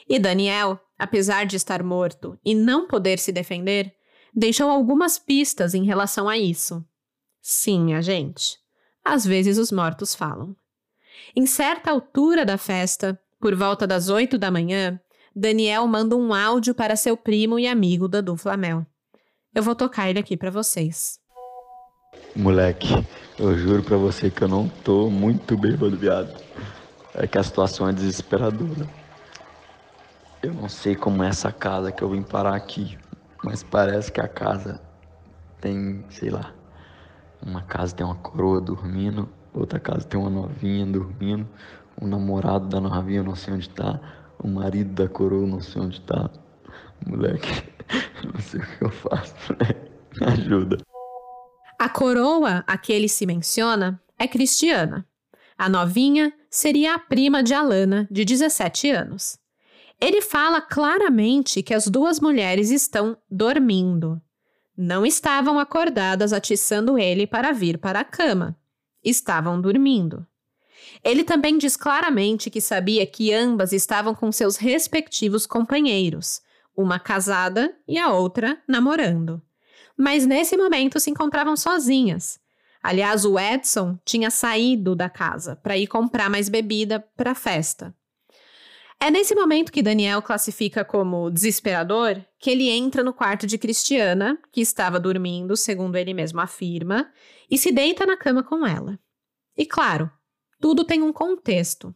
[0.09, 3.95] E Daniel, apesar de estar morto e não poder se defender,
[4.35, 6.85] deixou algumas pistas em relação a isso.
[7.41, 8.59] Sim, minha gente,
[9.05, 10.57] às vezes os mortos falam.
[11.35, 15.01] Em certa altura da festa, por volta das oito da manhã,
[15.35, 18.85] Daniel manda um áudio para seu primo e amigo Dadu Flamel.
[19.55, 21.20] Eu vou tocar ele aqui para vocês.
[22.35, 22.89] Moleque,
[23.39, 26.41] eu juro pra você que eu não tô muito bêbado, viado.
[27.15, 28.89] É que a situação é desesperadora.
[30.43, 32.99] Eu não sei como é essa casa que eu vim parar aqui,
[33.45, 34.81] mas parece que a casa
[35.61, 36.55] tem, sei lá,
[37.45, 41.47] uma casa tem uma coroa dormindo, outra casa tem uma novinha dormindo,
[42.01, 44.01] o namorado da novinha eu não sei onde tá,
[44.39, 46.31] o marido da coroa eu não sei onde tá.
[47.07, 47.49] Moleque,
[48.25, 49.91] não sei o que eu faço, moleque.
[50.21, 50.90] Me ajuda.
[51.81, 55.09] A coroa a que ele se menciona é Cristiana.
[55.57, 59.39] A novinha seria a prima de Alana, de 17 anos.
[59.99, 64.21] Ele fala claramente que as duas mulheres estão dormindo.
[64.77, 68.55] Não estavam acordadas atiçando ele para vir para a cama.
[69.03, 70.27] Estavam dormindo.
[71.03, 76.43] Ele também diz claramente que sabia que ambas estavam com seus respectivos companheiros,
[76.77, 79.43] uma casada e a outra namorando
[80.01, 82.41] mas nesse momento se encontravam sozinhas.
[82.83, 87.95] Aliás, o Edson tinha saído da casa para ir comprar mais bebida para a festa.
[88.99, 94.39] É nesse momento que Daniel classifica como desesperador que ele entra no quarto de Cristiana,
[94.51, 97.11] que estava dormindo, segundo ele mesmo afirma,
[97.51, 98.99] e se deita na cama com ela.
[99.57, 100.11] E claro,
[100.59, 101.95] tudo tem um contexto.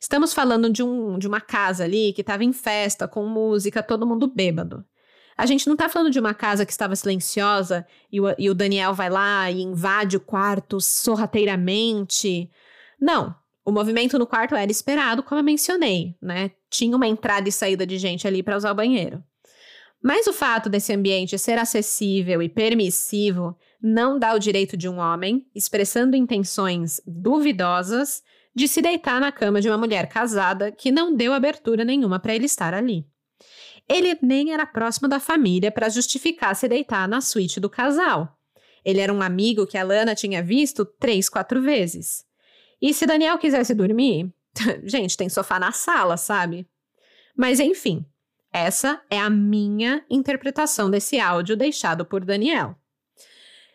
[0.00, 4.06] Estamos falando de, um, de uma casa ali que estava em festa, com música, todo
[4.06, 4.84] mundo bêbado.
[5.36, 8.54] A gente não tá falando de uma casa que estava silenciosa e o, e o
[8.54, 12.50] Daniel vai lá e invade o quarto sorrateiramente.
[13.00, 13.34] Não.
[13.64, 16.52] O movimento no quarto era esperado, como eu mencionei, né?
[16.70, 19.22] Tinha uma entrada e saída de gente ali para usar o banheiro.
[20.02, 24.98] Mas o fato desse ambiente ser acessível e permissivo não dá o direito de um
[24.98, 28.22] homem, expressando intenções duvidosas,
[28.54, 32.34] de se deitar na cama de uma mulher casada que não deu abertura nenhuma para
[32.34, 33.04] ele estar ali.
[33.88, 38.36] Ele nem era próximo da família para justificar se deitar na suíte do casal.
[38.84, 42.24] Ele era um amigo que a Lana tinha visto três, quatro vezes.
[42.80, 44.32] E se Daniel quisesse dormir,
[44.84, 46.68] gente, tem sofá na sala, sabe?
[47.36, 48.04] Mas enfim,
[48.52, 52.76] essa é a minha interpretação desse áudio deixado por Daniel.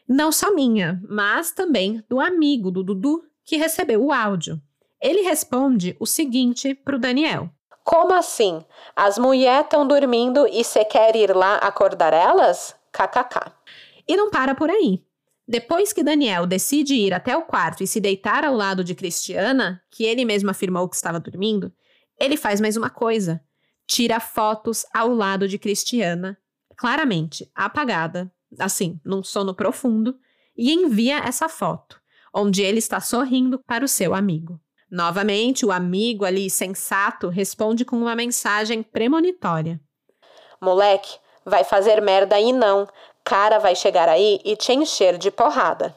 [0.07, 4.61] Não só minha, mas também do amigo do Dudu que recebeu o áudio.
[5.01, 7.49] Ele responde o seguinte para o Daniel:
[7.83, 8.63] como assim?
[8.95, 12.75] As mulheres estão dormindo e você quer ir lá acordar elas?
[12.91, 13.51] KKK.
[14.07, 15.03] E não para por aí.
[15.47, 19.81] Depois que Daniel decide ir até o quarto e se deitar ao lado de Cristiana,
[19.89, 21.73] que ele mesmo afirmou que estava dormindo,
[22.19, 23.43] ele faz mais uma coisa:
[23.87, 26.37] tira fotos ao lado de Cristiana,
[26.77, 30.17] claramente apagada, assim, num sono profundo,
[30.55, 31.99] e envia essa foto,
[32.33, 34.59] onde ele está sorrindo para o seu amigo.
[34.91, 39.79] Novamente, o amigo ali sensato responde com uma mensagem premonitória:
[40.61, 42.87] Moleque, vai fazer merda aí não.
[43.23, 45.95] Cara vai chegar aí e te encher de porrada.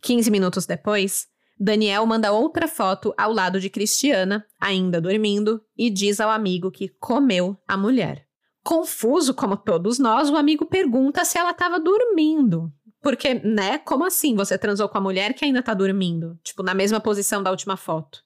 [0.00, 1.26] 15 minutos depois,
[1.58, 6.88] Daniel manda outra foto ao lado de Cristiana, ainda dormindo, e diz ao amigo que
[7.00, 8.26] comeu a mulher.
[8.62, 12.70] Confuso como todos nós, o amigo pergunta se ela estava dormindo.
[13.00, 13.78] Porque, né?
[13.78, 16.38] Como assim você transou com a mulher que ainda tá dormindo?
[16.42, 18.25] Tipo, na mesma posição da última foto.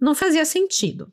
[0.00, 1.12] Não fazia sentido.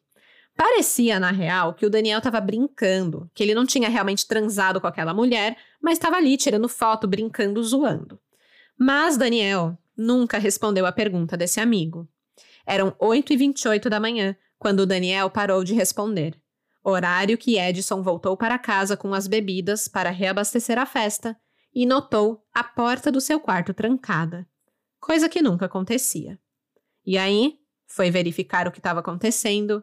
[0.56, 4.88] Parecia, na real, que o Daniel estava brincando, que ele não tinha realmente transado com
[4.88, 8.20] aquela mulher, mas estava ali tirando foto, brincando, zoando.
[8.78, 12.08] Mas Daniel nunca respondeu a pergunta desse amigo.
[12.66, 16.40] Eram 8h28 da manhã quando o Daniel parou de responder.
[16.84, 21.36] Horário que Edson voltou para casa com as bebidas para reabastecer a festa
[21.74, 24.48] e notou a porta do seu quarto trancada,
[25.00, 26.40] coisa que nunca acontecia.
[27.06, 27.60] E aí,
[27.96, 29.82] foi verificar o que estava acontecendo,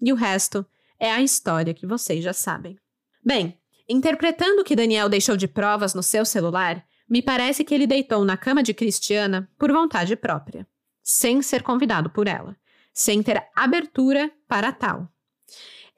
[0.00, 0.64] e o resto
[0.98, 2.78] é a história que vocês já sabem.
[3.22, 8.24] Bem, interpretando que Daniel deixou de provas no seu celular, me parece que ele deitou
[8.24, 10.66] na cama de Cristiana por vontade própria,
[11.02, 12.56] sem ser convidado por ela,
[12.94, 15.12] sem ter abertura para tal.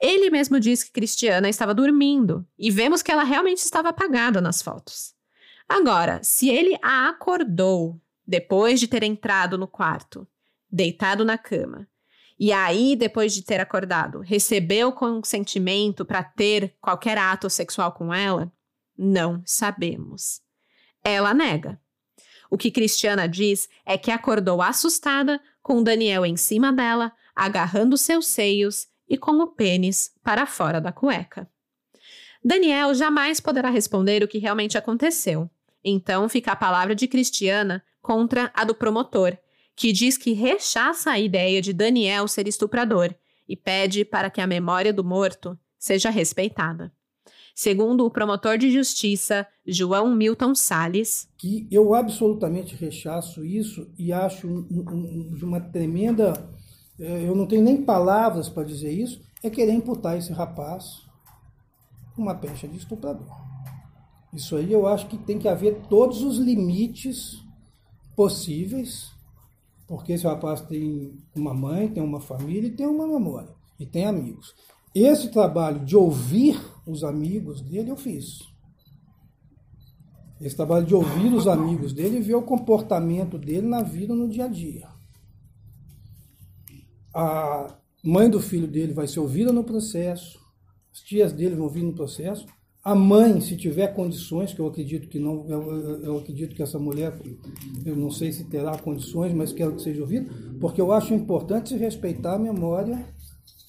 [0.01, 4.61] Ele mesmo disse que Cristiana estava dormindo e vemos que ela realmente estava apagada nas
[4.61, 5.13] fotos.
[5.69, 10.27] Agora, se ele a acordou depois de ter entrado no quarto,
[10.73, 11.87] deitado na cama,
[12.39, 18.51] e aí, depois de ter acordado, recebeu consentimento para ter qualquer ato sexual com ela?
[18.97, 20.41] Não sabemos.
[21.03, 21.79] Ela nega.
[22.49, 28.27] O que Cristiana diz é que acordou assustada, com Daniel em cima dela, agarrando seus
[28.27, 31.49] seios e com o pênis para fora da cueca.
[32.43, 35.49] Daniel jamais poderá responder o que realmente aconteceu.
[35.83, 39.37] Então fica a palavra de Cristiana contra a do promotor,
[39.75, 43.13] que diz que rechaça a ideia de Daniel ser estuprador
[43.47, 46.91] e pede para que a memória do morto seja respeitada.
[47.55, 54.47] Segundo o promotor de justiça João Milton Sales, que eu absolutamente rechaço isso e acho
[54.47, 56.33] um, uma tremenda,
[56.99, 61.03] eh, eu não tenho nem palavras para dizer isso, é querer imputar esse rapaz
[62.17, 63.27] uma pecha de estuprador.
[64.33, 67.43] Isso aí eu acho que tem que haver todos os limites
[68.15, 69.12] possíveis,
[69.93, 74.07] porque esse rapaz tem uma mãe, tem uma família e tem uma memória, e tem
[74.07, 74.55] amigos.
[74.95, 78.39] Esse trabalho de ouvir os amigos dele eu fiz.
[80.41, 84.27] Esse trabalho de ouvir os amigos dele e ver o comportamento dele na vida no
[84.27, 84.89] dia a dia.
[87.13, 90.39] A mãe do filho dele vai ser ouvida no processo,
[90.91, 92.47] as tias dele vão vir no processo,
[92.83, 96.77] a mãe, se tiver condições, que eu acredito que não, eu, eu, acredito que essa
[96.77, 97.17] mulher,
[97.85, 100.29] eu não sei se terá condições, mas quero que seja ouvida,
[100.59, 103.07] porque eu acho importante respeitar a memória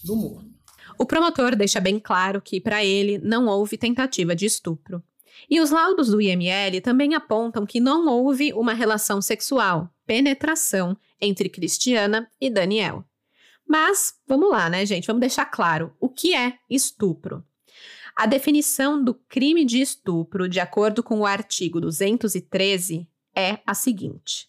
[0.03, 0.53] do morto.
[0.99, 5.01] O promotor deixa bem claro que, para ele, não houve tentativa de estupro.
[5.49, 11.49] E os laudos do IML também apontam que não houve uma relação sexual, penetração, entre
[11.49, 13.05] Cristiana e Daniel.
[13.67, 15.07] Mas, vamos lá, né, gente?
[15.07, 17.45] Vamos deixar claro o que é estupro.
[18.17, 24.49] A definição do crime de estupro, de acordo com o artigo 213, é a seguinte: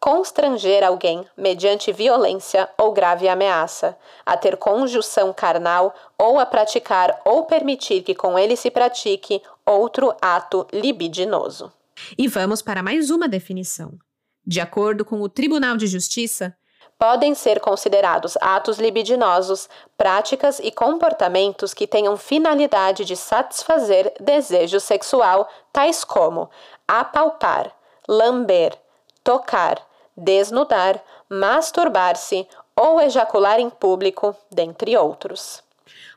[0.00, 3.96] constranger alguém mediante violência ou grave ameaça,
[4.26, 10.12] a ter conjunção carnal ou a praticar ou permitir que com ele se pratique outro
[10.20, 11.72] ato libidinoso.
[12.16, 13.96] E vamos para mais uma definição.
[14.44, 16.56] De acordo com o Tribunal de Justiça,
[16.98, 25.48] podem ser considerados atos libidinosos, práticas e comportamentos que tenham finalidade de satisfazer desejo sexual,
[25.72, 26.50] tais como
[26.86, 27.72] apalpar,
[28.08, 28.76] lamber,
[29.22, 29.80] tocar,
[30.16, 35.62] desnudar, masturbar-se ou ejacular em público, dentre outros.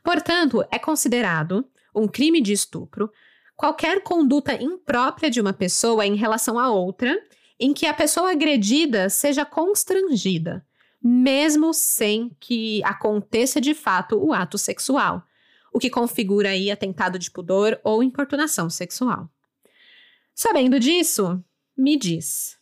[0.03, 3.11] Portanto, é considerado um crime de estupro
[3.55, 7.15] qualquer conduta imprópria de uma pessoa em relação a outra
[7.59, 10.65] em que a pessoa agredida seja constrangida,
[11.01, 15.23] mesmo sem que aconteça de fato o ato sexual,
[15.73, 19.29] o que configura aí atentado de pudor ou importunação sexual.
[20.33, 21.43] Sabendo disso,
[21.77, 22.57] me diz: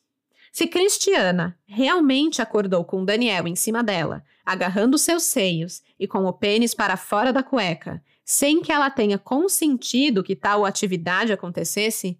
[0.51, 6.33] se Cristiana realmente acordou com Daniel em cima dela, agarrando seus seios e com o
[6.33, 12.19] pênis para fora da cueca, sem que ela tenha consentido que tal atividade acontecesse,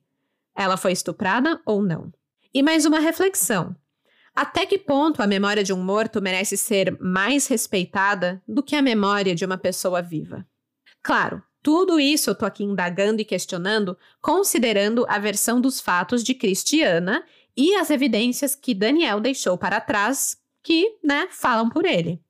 [0.56, 2.12] ela foi estuprada ou não?
[2.54, 3.76] E mais uma reflexão.
[4.40, 8.82] Até que ponto a memória de um morto merece ser mais respeitada do que a
[8.82, 10.48] memória de uma pessoa viva?
[11.04, 16.34] Claro, tudo isso eu tô aqui indagando e questionando, considerando a versão dos fatos de
[16.34, 17.22] Cristiana
[17.54, 22.24] e as evidências que Daniel deixou para trás, que, né, falam por ele.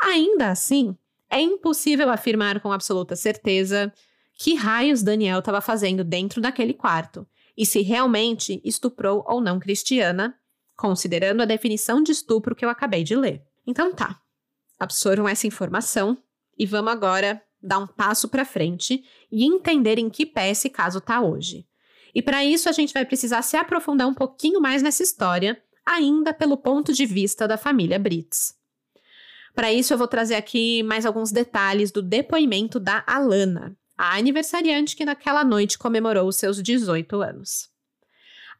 [0.00, 0.96] Ainda assim,
[1.28, 3.92] é impossível afirmar com absoluta certeza
[4.38, 10.34] que raios Daniel estava fazendo dentro daquele quarto e se realmente estuprou ou não Cristiana
[10.76, 13.42] considerando a definição de estupro que eu acabei de ler.
[13.66, 14.20] Então tá,
[14.78, 16.18] absorvam essa informação
[16.58, 20.98] e vamos agora dar um passo para frente e entender em que pé esse caso
[20.98, 21.66] está hoje.
[22.14, 26.32] E para isso a gente vai precisar se aprofundar um pouquinho mais nessa história, ainda
[26.32, 28.54] pelo ponto de vista da família Brits.
[29.54, 34.94] Para isso eu vou trazer aqui mais alguns detalhes do depoimento da Alana, a aniversariante
[34.94, 37.70] que naquela noite comemorou os seus 18 anos.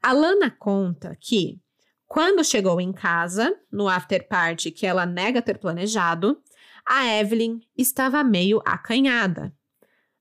[0.02, 1.60] Alana conta que,
[2.06, 6.40] quando chegou em casa, no after party que ela nega ter planejado,
[6.86, 9.52] a Evelyn estava meio acanhada.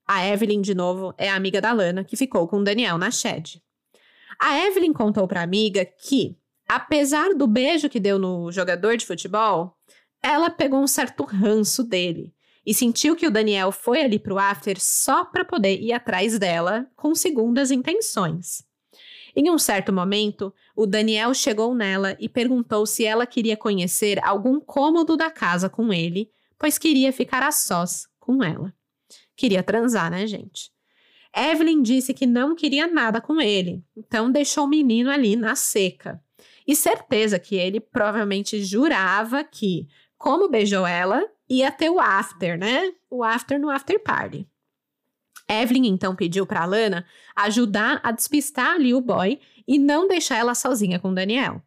[0.07, 3.61] A Evelyn, de novo, é amiga da Lana que ficou com o Daniel na shed.
[4.39, 9.05] A Evelyn contou para a amiga que, apesar do beijo que deu no jogador de
[9.05, 9.77] futebol,
[10.21, 12.33] ela pegou um certo ranço dele
[12.65, 16.87] e sentiu que o Daniel foi ali pro after só para poder ir atrás dela
[16.95, 18.63] com segundas intenções.
[19.35, 24.61] Em um certo momento, o Daniel chegou nela e perguntou se ela queria conhecer algum
[24.61, 28.73] cômodo da casa com ele, pois queria ficar a sós com ela.
[29.35, 30.71] Queria transar, né, gente?
[31.35, 36.23] Evelyn disse que não queria nada com ele, então deixou o menino ali na seca.
[36.65, 39.85] E certeza que ele provavelmente jurava que,
[40.17, 42.93] como beijou ela, ia ter o after, né?
[43.09, 44.47] O after no after party.
[45.49, 50.55] Evelyn então pediu para Lana ajudar a despistar ali o boy e não deixar ela
[50.55, 51.61] sozinha com Daniel.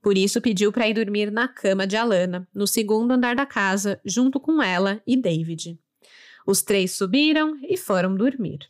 [0.00, 4.00] Por isso pediu para ir dormir na cama de Alana, no segundo andar da casa,
[4.04, 5.78] junto com ela e David.
[6.46, 8.60] Os três subiram e foram dormir.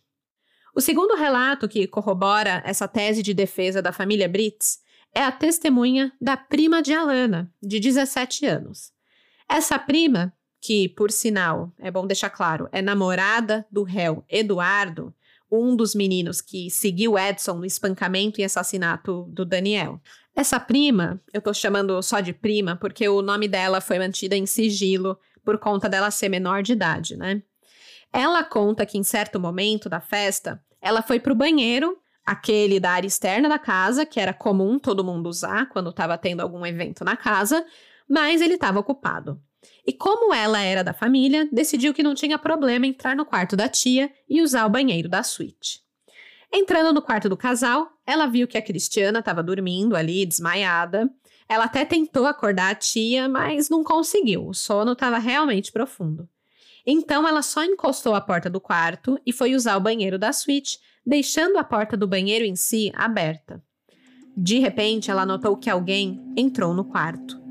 [0.74, 4.78] O segundo relato que corrobora essa tese de defesa da família Brits
[5.14, 8.92] é a testemunha da prima de Alana, de 17 anos.
[9.48, 15.14] Essa prima que, por sinal, é bom deixar claro, é namorada do réu Eduardo,
[15.50, 20.00] um dos meninos que seguiu Edson no espancamento e assassinato do Daniel.
[20.34, 24.46] Essa prima, eu tô chamando só de prima porque o nome dela foi mantida em
[24.46, 27.42] sigilo por conta dela ser menor de idade, né?
[28.12, 33.06] Ela conta que em certo momento da festa, ela foi pro banheiro, aquele da área
[33.06, 37.16] externa da casa, que era comum todo mundo usar quando estava tendo algum evento na
[37.16, 37.64] casa,
[38.08, 39.40] mas ele estava ocupado.
[39.86, 43.68] E como ela era da família, decidiu que não tinha problema entrar no quarto da
[43.68, 45.80] tia e usar o banheiro da suíte.
[46.52, 51.10] Entrando no quarto do casal, ela viu que a Cristiana estava dormindo ali, desmaiada.
[51.48, 54.46] Ela até tentou acordar a tia, mas não conseguiu.
[54.46, 56.28] O sono estava realmente profundo.
[56.86, 60.78] Então ela só encostou a porta do quarto e foi usar o banheiro da suíte,
[61.04, 63.62] deixando a porta do banheiro em si aberta.
[64.34, 67.47] De repente, ela notou que alguém entrou no quarto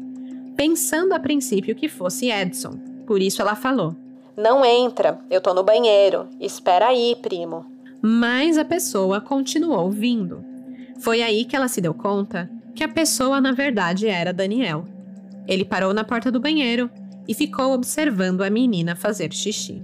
[0.57, 2.79] pensando a princípio que fosse Edson.
[3.05, 3.95] Por isso ela falou:
[4.35, 6.27] Não entra, eu tô no banheiro.
[6.41, 7.65] Espera aí, primo.
[8.01, 10.43] Mas a pessoa continuou vindo.
[10.99, 14.85] Foi aí que ela se deu conta que a pessoa na verdade era Daniel.
[15.47, 16.89] Ele parou na porta do banheiro
[17.27, 19.83] e ficou observando a menina fazer xixi.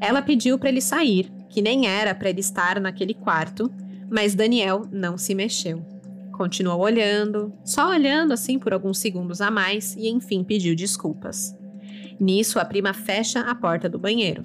[0.00, 3.70] Ela pediu para ele sair, que nem era para ele estar naquele quarto,
[4.10, 5.84] mas Daniel não se mexeu.
[6.40, 11.54] Continuou olhando, só olhando assim por alguns segundos a mais e enfim pediu desculpas.
[12.18, 14.42] Nisso, a prima fecha a porta do banheiro.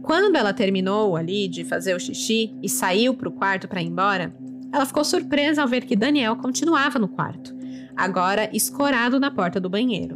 [0.00, 3.86] Quando ela terminou ali de fazer o xixi e saiu para o quarto para ir
[3.86, 4.32] embora,
[4.72, 7.52] ela ficou surpresa ao ver que Daniel continuava no quarto,
[7.96, 10.14] agora escorado na porta do banheiro.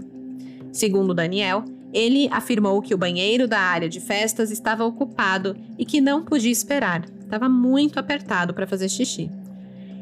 [0.70, 6.00] Segundo Daniel, ele afirmou que o banheiro da área de festas estava ocupado e que
[6.00, 9.28] não podia esperar, estava muito apertado para fazer xixi.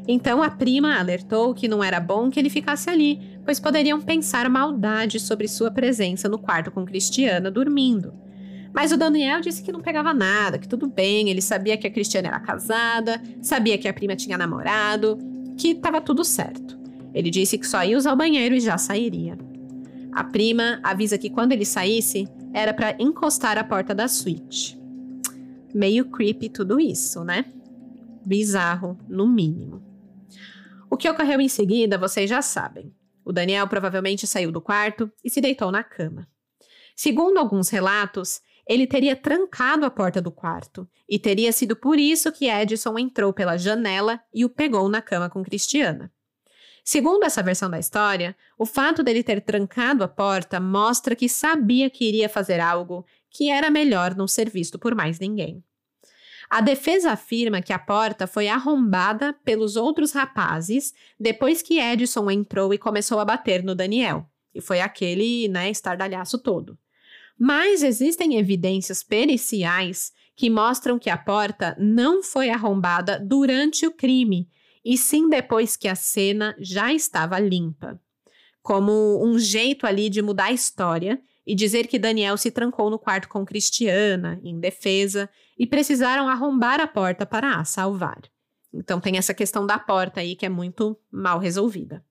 [0.07, 4.49] Então a prima alertou que não era bom que ele ficasse ali, pois poderiam pensar
[4.49, 8.13] maldade sobre sua presença no quarto com Cristiana dormindo.
[8.73, 11.91] Mas o Daniel disse que não pegava nada, que tudo bem, ele sabia que a
[11.91, 15.17] Cristiana era casada, sabia que a prima tinha namorado,
[15.57, 16.79] que estava tudo certo.
[17.13, 19.37] Ele disse que só ia usar o banheiro e já sairia.
[20.13, 24.79] A prima avisa que quando ele saísse, era para encostar a porta da suíte.
[25.73, 27.45] Meio creepy tudo isso, né?
[28.25, 29.90] Bizarro, no mínimo.
[30.89, 32.93] O que ocorreu em seguida, vocês já sabem.
[33.23, 36.27] O Daniel provavelmente saiu do quarto e se deitou na cama.
[36.95, 42.31] Segundo alguns relatos, ele teria trancado a porta do quarto e teria sido por isso
[42.31, 46.11] que Edson entrou pela janela e o pegou na cama com Cristiana.
[46.83, 51.89] Segundo essa versão da história, o fato dele ter trancado a porta mostra que sabia
[51.89, 55.63] que iria fazer algo que era melhor não ser visto por mais ninguém.
[56.51, 62.73] A defesa afirma que a porta foi arrombada pelos outros rapazes depois que Edson entrou
[62.73, 64.29] e começou a bater no Daniel.
[64.53, 66.77] E foi aquele, né, estardalhaço todo.
[67.39, 74.49] Mas existem evidências periciais que mostram que a porta não foi arrombada durante o crime,
[74.83, 77.97] e sim depois que a cena já estava limpa.
[78.61, 82.99] Como um jeito ali de mudar a história e dizer que Daniel se trancou no
[82.99, 85.29] quarto com Cristiana, em defesa,
[85.61, 88.19] e precisaram arrombar a porta para a salvar.
[88.73, 92.03] Então tem essa questão da porta aí que é muito mal resolvida.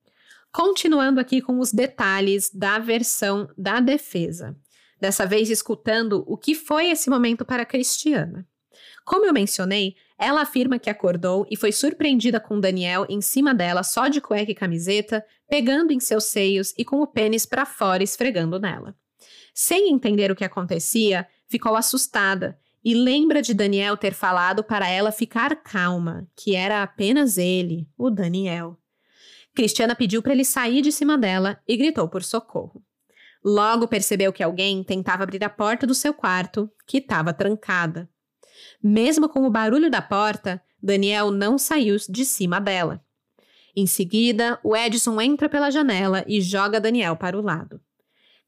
[0.53, 4.55] Continuando aqui com os detalhes da versão da defesa.
[5.01, 8.47] Dessa vez escutando o que foi esse momento para Cristiana.
[9.03, 13.83] Como eu mencionei, ela afirma que acordou e foi surpreendida com Daniel em cima dela,
[13.83, 18.01] só de cueca e camiseta, pegando em seus seios e com o pênis para fora
[18.01, 18.95] esfregando nela.
[19.53, 25.11] Sem entender o que acontecia, ficou assustada e lembra de Daniel ter falado para ela
[25.11, 28.77] ficar calma, que era apenas ele, o Daniel.
[29.53, 32.83] Cristiana pediu para ele sair de cima dela e gritou por socorro.
[33.43, 38.09] Logo percebeu que alguém tentava abrir a porta do seu quarto, que estava trancada.
[38.81, 43.03] Mesmo com o barulho da porta, Daniel não saiu de cima dela.
[43.75, 47.79] Em seguida, o Edson entra pela janela e joga Daniel para o lado.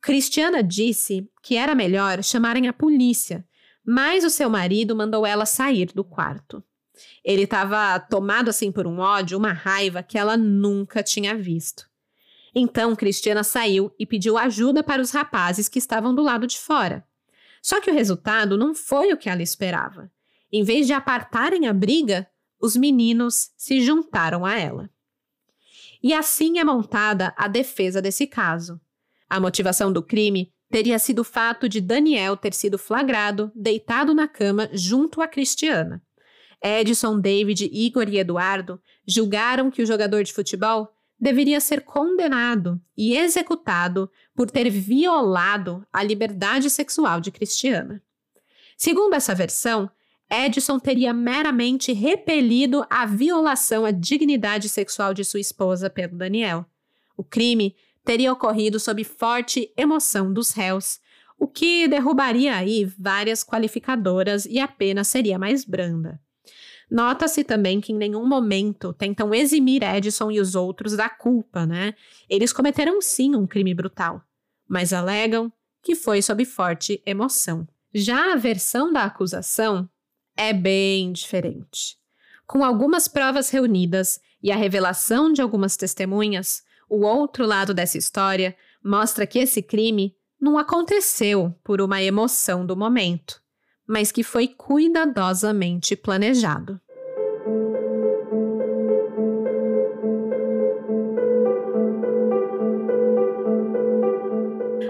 [0.02, 3.46] Cristiana disse que era melhor chamarem a polícia,
[3.86, 6.64] mas o seu marido mandou ela sair do quarto.
[7.24, 11.90] Ele estava tomado assim por um ódio, uma raiva que ela nunca tinha visto.
[12.56, 17.04] Então Cristiana saiu e pediu ajuda para os rapazes que estavam do lado de fora.
[17.62, 20.12] Só que o resultado não foi o que ela esperava.
[20.52, 22.30] Em vez de apartarem a briga,
[22.60, 24.90] os meninos se juntaram a ela.
[26.02, 28.80] E assim é montada a defesa desse caso.
[29.30, 34.28] A motivação do crime teria sido o fato de Daniel ter sido flagrado deitado na
[34.28, 36.02] cama junto a Cristiana.
[36.60, 43.16] Edson, David, Igor e Eduardo julgaram que o jogador de futebol deveria ser condenado e
[43.16, 48.02] executado por ter violado a liberdade sexual de Cristiana.
[48.76, 49.88] Segundo essa versão,
[50.28, 56.66] Edson teria meramente repelido a violação à dignidade sexual de sua esposa pelo Daniel.
[57.16, 61.00] O crime teria ocorrido sob forte emoção dos réus,
[61.38, 66.20] o que derrubaria aí várias qualificadoras e a pena seria mais branda.
[66.90, 71.96] Nota-se também que em nenhum momento tentam eximir Edson e os outros da culpa, né?
[72.30, 74.22] Eles cometeram sim um crime brutal,
[74.68, 75.52] mas alegam
[75.82, 77.68] que foi sob forte emoção.
[77.94, 79.90] Já a versão da acusação
[80.38, 81.98] é bem diferente.
[82.46, 86.64] Com algumas provas reunidas e a revelação de algumas testemunhas,
[86.94, 92.78] o outro lado dessa história mostra que esse crime não aconteceu por uma emoção do
[92.78, 93.42] momento,
[93.88, 96.80] mas que foi cuidadosamente planejado.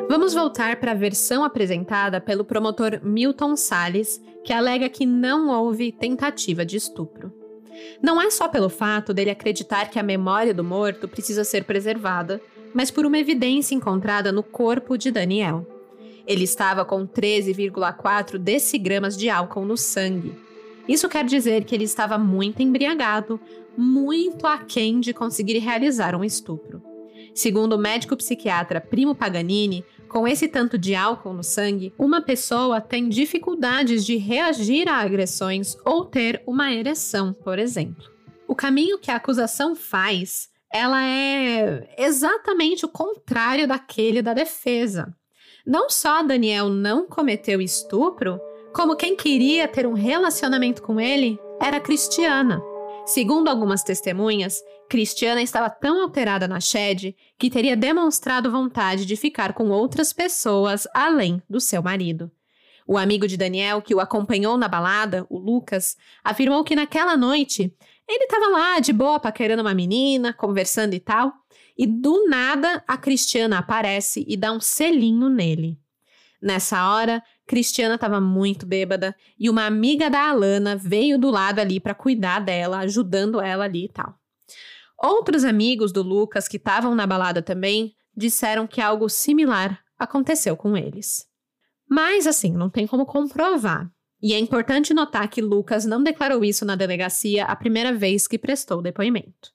[0.10, 5.94] Vamos voltar para a versão apresentada pelo promotor Milton Salles, que alega que não houve
[5.94, 7.43] tentativa de estupro.
[8.02, 12.42] Não é só pelo fato dele acreditar que a memória do morto precisa ser preservada,
[12.74, 15.68] mas por uma evidência encontrada no corpo de Daniel.
[16.26, 20.34] Ele estava com 13,4 decigramas de álcool no sangue.
[20.88, 23.40] Isso quer dizer que ele estava muito embriagado,
[23.78, 26.82] muito aquém de conseguir realizar um estupro.
[27.34, 29.84] Segundo o médico psiquiatra Primo Paganini,
[30.14, 35.76] com esse tanto de álcool no sangue, uma pessoa tem dificuldades de reagir a agressões
[35.84, 38.06] ou ter uma ereção, por exemplo.
[38.48, 45.12] O caminho que a acusação faz, ela é exatamente o contrário daquele da defesa.
[45.66, 48.40] Não só Daniel não cometeu estupro,
[48.72, 52.62] como quem queria ter um relacionamento com ele era Cristiana.
[53.04, 54.62] Segundo algumas testemunhas,
[54.94, 60.88] Cristiana estava tão alterada na Shed que teria demonstrado vontade de ficar com outras pessoas
[60.94, 62.30] além do seu marido.
[62.86, 67.76] O amigo de Daniel, que o acompanhou na balada, o Lucas, afirmou que naquela noite
[68.08, 71.34] ele estava lá de boa paquerando uma menina, conversando e tal,
[71.76, 75.76] e do nada a Cristiana aparece e dá um selinho nele.
[76.40, 81.80] Nessa hora, Cristiana estava muito bêbada e uma amiga da Alana veio do lado ali
[81.80, 84.22] para cuidar dela, ajudando ela ali e tal.
[85.04, 90.78] Outros amigos do Lucas que estavam na balada também disseram que algo similar aconteceu com
[90.78, 91.26] eles.
[91.90, 93.92] Mas assim, não tem como comprovar.
[94.22, 98.38] E é importante notar que Lucas não declarou isso na delegacia a primeira vez que
[98.38, 99.52] prestou depoimento.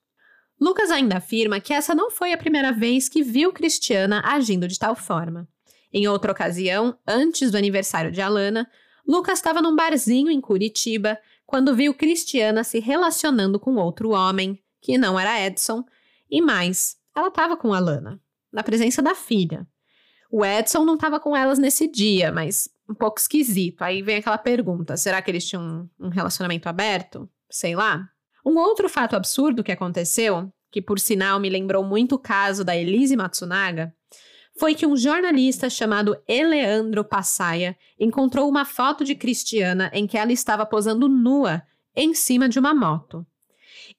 [0.60, 4.78] Lucas ainda afirma que essa não foi a primeira vez que viu Cristiana agindo de
[4.78, 5.48] tal forma.
[5.90, 8.70] Em outra ocasião, antes do aniversário de Alana,
[9.06, 14.98] Lucas estava num barzinho em Curitiba quando viu Cristiana se relacionando com outro homem, que
[14.98, 15.84] não era Edson,
[16.30, 18.20] e mais, ela estava com Alana,
[18.52, 19.66] na presença da filha.
[20.30, 23.82] O Edson não estava com elas nesse dia, mas um pouco esquisito.
[23.82, 27.28] Aí vem aquela pergunta: será que eles tinham um relacionamento aberto?
[27.50, 28.08] Sei lá.
[28.44, 32.76] Um outro fato absurdo que aconteceu, que por sinal me lembrou muito o caso da
[32.76, 33.92] Elise Matsunaga,
[34.58, 40.32] foi que um jornalista chamado Eleandro Passaia encontrou uma foto de Cristiana em que ela
[40.32, 41.62] estava posando nua
[41.94, 43.26] em cima de uma moto.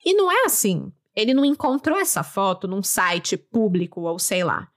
[0.05, 0.91] E não é assim.
[1.15, 4.69] Ele não encontrou essa foto num site público ou sei lá.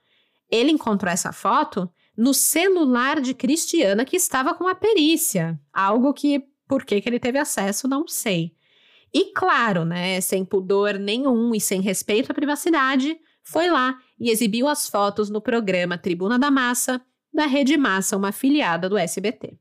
[0.49, 5.59] Ele encontrou essa foto no celular de Cristiana que estava com a perícia.
[5.71, 8.53] Algo que, por que, que ele teve acesso, não sei.
[9.13, 14.67] E claro, né, sem pudor nenhum e sem respeito à privacidade, foi lá e exibiu
[14.67, 17.01] as fotos no programa Tribuna da Massa,
[17.31, 19.57] da Rede Massa, uma afiliada do SBT.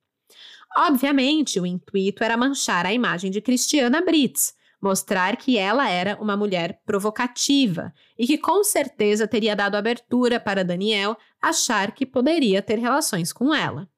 [0.76, 6.36] Obviamente, o intuito era manchar a imagem de Cristiana Brits, mostrar que ela era uma
[6.36, 12.80] mulher provocativa e que com certeza teria dado abertura para Daniel achar que poderia ter
[12.80, 13.88] relações com ela.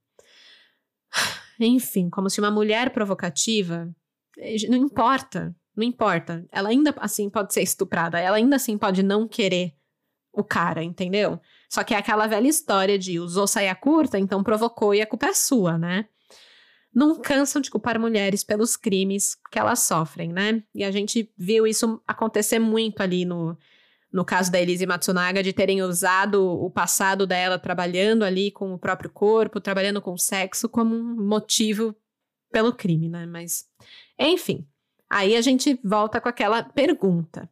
[1.58, 3.88] Enfim, como se uma mulher provocativa.
[4.36, 6.46] Eh, não importa, não importa.
[6.52, 9.74] Ela ainda assim pode ser estuprada, ela ainda assim pode não querer
[10.32, 11.40] o cara, entendeu?
[11.70, 15.26] Só que é aquela velha história de usou saia curta, então provocou e a culpa
[15.26, 16.08] é sua, né?
[16.94, 20.62] Não cansam de culpar mulheres pelos crimes que elas sofrem, né?
[20.74, 23.58] E a gente viu isso acontecer muito ali no,
[24.12, 28.78] no caso da Elise Matsunaga, de terem usado o passado dela trabalhando ali com o
[28.78, 31.96] próprio corpo, trabalhando com o sexo como um motivo
[32.52, 33.26] pelo crime, né?
[33.26, 33.66] Mas,
[34.16, 34.64] enfim,
[35.10, 37.50] aí a gente volta com aquela pergunta.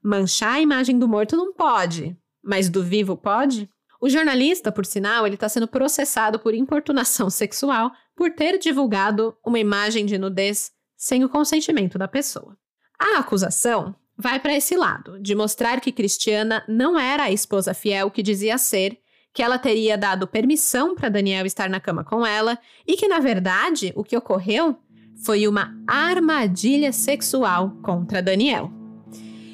[0.00, 3.68] Manchar a imagem do morto não pode, mas do vivo pode?
[4.00, 9.58] O jornalista, por sinal, ele está sendo processado por importunação sexual por ter divulgado uma
[9.58, 12.56] imagem de nudez sem o consentimento da pessoa.
[12.98, 18.10] A acusação vai para esse lado, de mostrar que Cristiana não era a esposa fiel
[18.10, 18.98] que dizia ser,
[19.32, 23.20] que ela teria dado permissão para Daniel estar na cama com ela e que, na
[23.20, 24.76] verdade, o que ocorreu
[25.24, 28.77] foi uma armadilha sexual contra Daniel.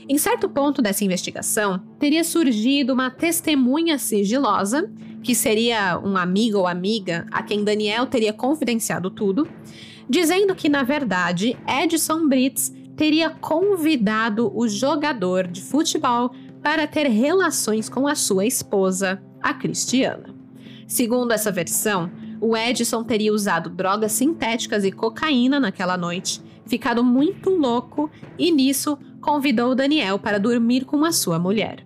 [0.07, 4.91] Em certo ponto dessa investigação, teria surgido uma testemunha sigilosa,
[5.23, 9.49] que seria um amigo ou amiga a quem Daniel teria confidenciado tudo,
[10.09, 16.31] dizendo que, na verdade, Edson Brits teria convidado o jogador de futebol
[16.63, 20.35] para ter relações com a sua esposa, a Cristiana.
[20.87, 27.51] Segundo essa versão, o Edson teria usado drogas sintéticas e cocaína naquela noite, ficado muito
[27.51, 31.83] louco e nisso convidou Daniel para dormir com a sua mulher.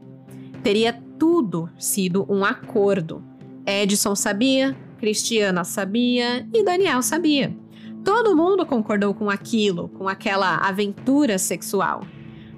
[0.61, 3.23] Teria tudo sido um acordo.
[3.65, 7.57] Edson sabia, Cristiana sabia e Daniel sabia.
[8.05, 12.03] Todo mundo concordou com aquilo, com aquela aventura sexual.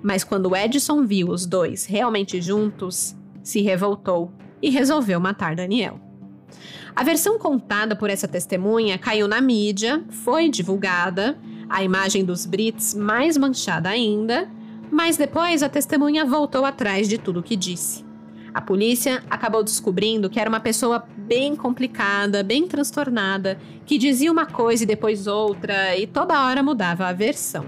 [0.03, 6.01] Mas quando Edson viu os dois realmente juntos, se revoltou e resolveu matar Daniel.
[6.97, 12.95] A versão contada por essa testemunha caiu na mídia, foi divulgada, a imagem dos Brits
[12.95, 14.49] mais manchada ainda,
[14.91, 18.05] mas depois a testemunha voltou atrás de tudo o que disse.
[18.53, 24.47] A polícia acabou descobrindo que era uma pessoa bem complicada, bem transtornada, que dizia uma
[24.47, 27.67] coisa e depois outra e toda hora mudava a versão.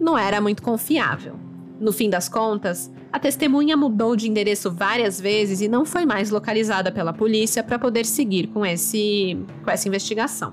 [0.00, 1.36] Não era muito confiável.
[1.78, 6.30] No fim das contas, a testemunha mudou de endereço várias vezes e não foi mais
[6.30, 10.52] localizada pela polícia para poder seguir com, esse, com essa investigação.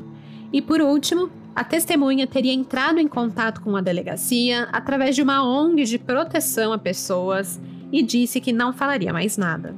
[0.54, 5.44] E por último, a testemunha teria entrado em contato com a delegacia através de uma
[5.44, 7.60] ONG de proteção a pessoas
[7.92, 9.76] e disse que não falaria mais nada.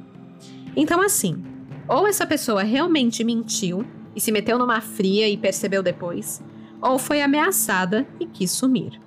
[0.76, 1.42] Então, assim,
[1.88, 6.40] ou essa pessoa realmente mentiu e se meteu numa fria e percebeu depois,
[6.80, 9.00] ou foi ameaçada e quis sumir.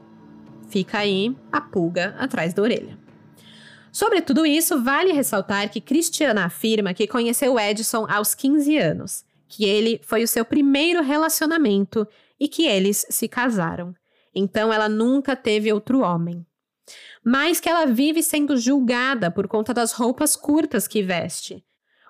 [0.68, 2.98] Fica aí a pulga atrás da orelha.
[3.92, 9.64] Sobre tudo isso, vale ressaltar que Cristiana afirma que conheceu Edson aos 15 anos, que
[9.64, 12.06] ele foi o seu primeiro relacionamento
[12.40, 13.94] e que eles se casaram.
[14.34, 16.46] Então ela nunca teve outro homem.
[17.24, 21.64] Mas que ela vive sendo julgada por conta das roupas curtas que veste.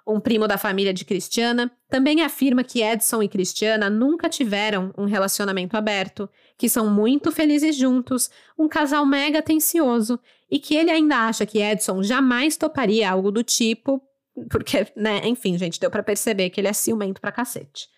[0.05, 5.03] Um primo da família de Cristiana também afirma que Edson e Cristiana nunca tiveram um
[5.03, 10.17] relacionamento aberto, que são muito felizes juntos, um casal mega atencioso,
[10.49, 14.01] e que ele ainda acha que Edson jamais toparia algo do tipo,
[14.49, 17.89] porque, né, enfim, gente, deu para perceber que ele é ciumento pra cacete.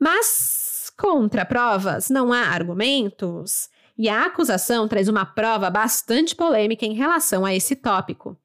[0.00, 0.59] Mas
[1.00, 3.70] Contra provas, não há argumentos.
[3.96, 8.36] E a acusação traz uma prova bastante polêmica em relação a esse tópico.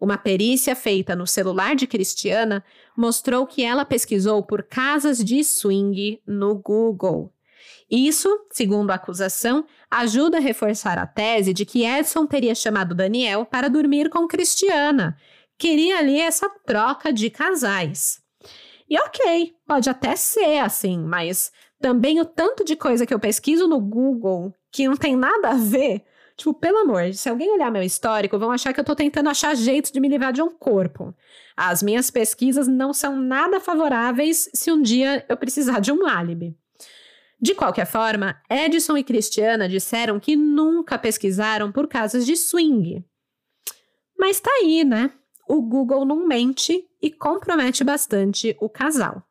[0.00, 2.64] Uma perícia feita no celular de Cristiana
[2.96, 7.32] mostrou que ela pesquisou por casas de swing no Google.
[7.90, 13.44] Isso, segundo a acusação, ajuda a reforçar a tese de que Edson teria chamado Daniel
[13.44, 15.18] para dormir com Cristiana.
[15.58, 18.22] Queria ali essa troca de casais.
[18.88, 21.50] E ok, pode até ser assim, mas
[21.84, 25.54] também o tanto de coisa que eu pesquiso no Google que não tem nada a
[25.54, 26.02] ver
[26.34, 29.54] Tipo, pelo amor, se alguém olhar meu histórico, vão achar que eu tô tentando achar
[29.54, 31.14] jeitos de me livrar de um corpo.
[31.56, 36.56] As minhas pesquisas não são nada favoráveis se um dia eu precisar de um álibi.
[37.40, 43.04] De qualquer forma, Edison e Cristiana disseram que nunca pesquisaram por casos de swing.
[44.18, 45.12] Mas tá aí, né?
[45.48, 49.22] O Google não mente e compromete bastante o casal.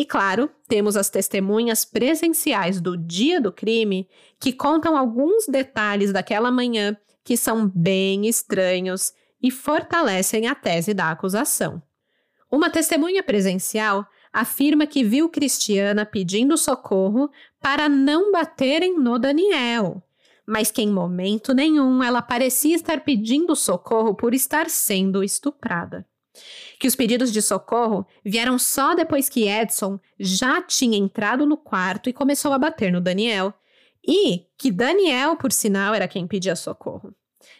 [0.00, 4.08] E claro, temos as testemunhas presenciais do dia do crime
[4.40, 11.10] que contam alguns detalhes daquela manhã que são bem estranhos e fortalecem a tese da
[11.10, 11.82] acusação.
[12.50, 17.30] Uma testemunha presencial afirma que viu Cristiana pedindo socorro
[17.60, 20.02] para não baterem no Daniel,
[20.46, 26.06] mas que em momento nenhum ela parecia estar pedindo socorro por estar sendo estuprada.
[26.80, 32.08] Que os pedidos de socorro vieram só depois que Edson já tinha entrado no quarto
[32.08, 33.52] e começou a bater no Daniel,
[34.02, 37.14] e que Daniel, por sinal, era quem pedia socorro.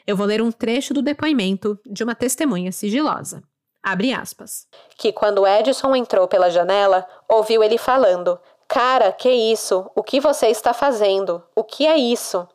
[0.07, 3.43] Eu vou ler um trecho do depoimento de uma testemunha sigilosa.
[3.83, 4.67] Abre aspas.
[4.97, 9.91] Que quando Edson entrou pela janela, ouviu ele falando: Cara, que isso?
[9.95, 11.43] O que você está fazendo?
[11.55, 12.49] O que é isso?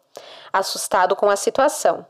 [0.51, 2.05] Assustado com a situação.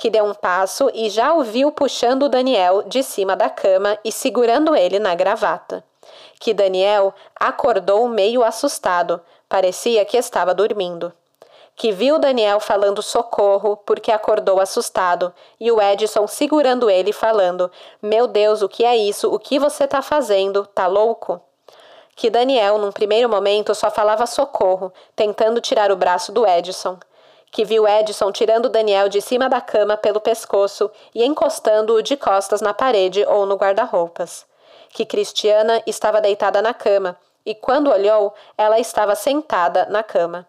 [0.00, 4.10] Que deu um passo e já o viu puxando Daniel de cima da cama e
[4.10, 5.84] segurando ele na gravata.
[6.40, 11.12] Que Daniel acordou meio assustado, parecia que estava dormindo
[11.76, 17.70] que viu Daniel falando socorro porque acordou assustado e o Edson segurando ele falando:
[18.02, 19.32] Meu Deus, o que é isso?
[19.32, 20.66] O que você tá fazendo?
[20.66, 21.40] Tá louco?
[22.14, 26.98] Que Daniel, num primeiro momento, só falava socorro, tentando tirar o braço do Edson.
[27.50, 32.60] Que viu Edson tirando Daniel de cima da cama pelo pescoço e encostando-o de costas
[32.60, 34.46] na parede ou no guarda-roupas.
[34.90, 40.46] Que Cristiana estava deitada na cama e, quando olhou, ela estava sentada na cama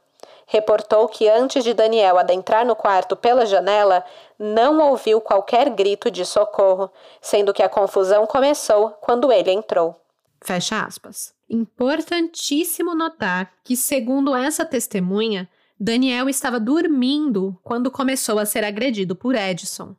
[0.52, 4.04] reportou que antes de Daniel adentrar no quarto pela janela,
[4.38, 6.92] não ouviu qualquer grito de socorro,
[7.22, 9.96] sendo que a confusão começou quando ele entrou.
[10.44, 11.34] Fecha aspas.
[11.50, 15.50] Importantíssimo notar que, segundo essa testemunha,
[15.84, 19.96] Daniel estava dormindo quando começou a ser agredido por Edson.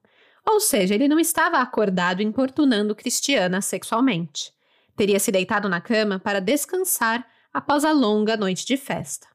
[0.49, 4.53] Ou seja, ele não estava acordado importunando Cristiana sexualmente.
[4.97, 9.27] Teria se deitado na cama para descansar após a longa noite de festa.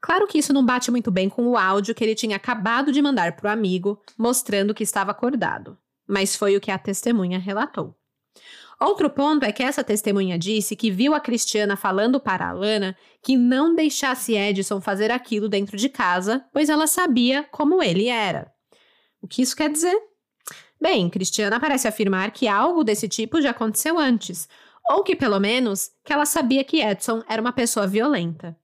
[0.00, 3.02] Claro que isso não bate muito bem com o áudio que ele tinha acabado de
[3.02, 5.76] mandar para o amigo, mostrando que estava acordado,
[6.06, 7.99] mas foi o que a testemunha relatou.
[8.82, 12.96] Outro ponto é que essa testemunha disse que viu a Cristiana falando para a Alana
[13.22, 18.50] que não deixasse Edson fazer aquilo dentro de casa, pois ela sabia como ele era.
[19.20, 19.96] O que isso quer dizer?
[20.80, 24.48] Bem, Cristiana parece afirmar que algo desse tipo já aconteceu antes,
[24.88, 28.56] ou que pelo menos que ela sabia que Edson era uma pessoa violenta.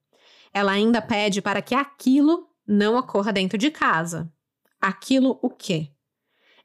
[0.50, 4.32] Ela ainda pede para que aquilo não ocorra dentro de casa.
[4.80, 5.90] Aquilo o quê?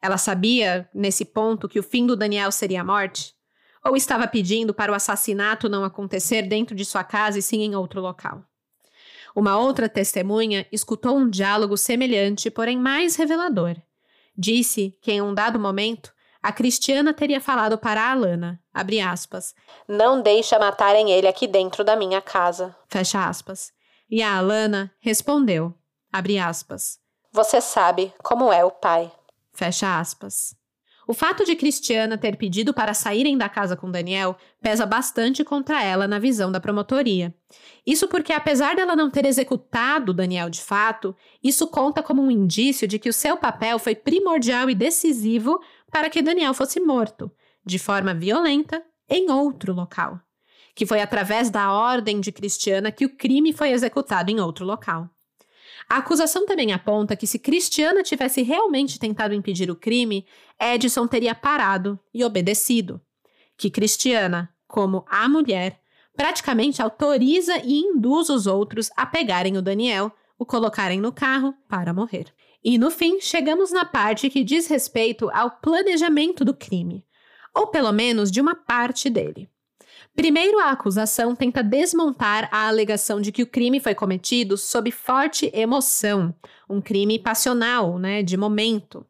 [0.01, 3.35] Ela sabia, nesse ponto, que o fim do Daniel seria a morte?
[3.83, 7.75] Ou estava pedindo para o assassinato não acontecer dentro de sua casa e sim em
[7.75, 8.43] outro local?
[9.35, 13.75] Uma outra testemunha escutou um diálogo semelhante, porém mais revelador.
[14.37, 19.53] Disse que, em um dado momento, a Cristiana teria falado para a Alana, abre aspas,
[19.87, 22.75] não deixa matarem ele aqui dentro da minha casa.
[22.87, 23.71] Fecha aspas.
[24.09, 25.73] E a Alana respondeu,
[26.11, 26.99] abre aspas,
[27.31, 29.11] Você sabe como é o pai.
[29.53, 30.55] Fecha aspas.
[31.11, 35.83] O fato de Cristiana ter pedido para saírem da casa com Daniel pesa bastante contra
[35.83, 37.35] ela na visão da promotoria.
[37.85, 42.87] Isso porque, apesar dela não ter executado Daniel de fato, isso conta como um indício
[42.87, 45.59] de que o seu papel foi primordial e decisivo
[45.91, 47.29] para que Daniel fosse morto,
[47.65, 50.17] de forma violenta, em outro local
[50.73, 55.09] que foi através da ordem de Cristiana que o crime foi executado em outro local.
[55.91, 60.25] A acusação também aponta que se Cristiana tivesse realmente tentado impedir o crime,
[60.57, 63.01] Edson teria parado e obedecido.
[63.57, 65.81] Que Cristiana, como a mulher,
[66.15, 71.93] praticamente autoriza e induz os outros a pegarem o Daniel, o colocarem no carro para
[71.93, 72.27] morrer.
[72.63, 77.05] E no fim, chegamos na parte que diz respeito ao planejamento do crime,
[77.53, 79.49] ou pelo menos de uma parte dele.
[80.15, 85.49] Primeiro, a acusação tenta desmontar a alegação de que o crime foi cometido sob forte
[85.53, 86.35] emoção,
[86.69, 89.05] um crime passional, né, de momento.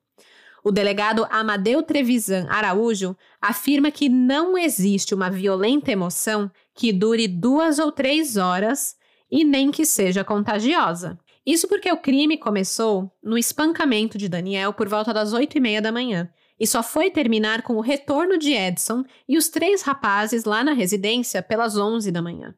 [0.64, 7.80] O delegado Amadeu Trevisan Araújo afirma que não existe uma violenta emoção que dure duas
[7.80, 8.96] ou três horas
[9.30, 11.18] e nem que seja contagiosa.
[11.44, 15.82] Isso porque o crime começou no espancamento de Daniel por volta das oito e meia
[15.82, 16.30] da manhã
[16.62, 20.74] e só foi terminar com o retorno de Edson e os três rapazes lá na
[20.74, 22.54] residência pelas 11 da manhã.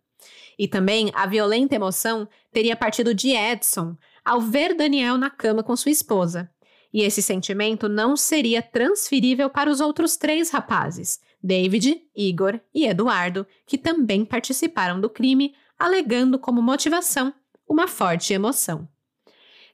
[0.59, 5.73] E também a violenta emoção teria partido de Edson ao ver Daniel na cama com
[5.77, 6.51] sua esposa.
[6.93, 13.47] E esse sentimento não seria transferível para os outros três rapazes, David, Igor e Eduardo,
[13.65, 17.33] que também participaram do crime, alegando como motivação
[17.65, 18.85] uma forte emoção.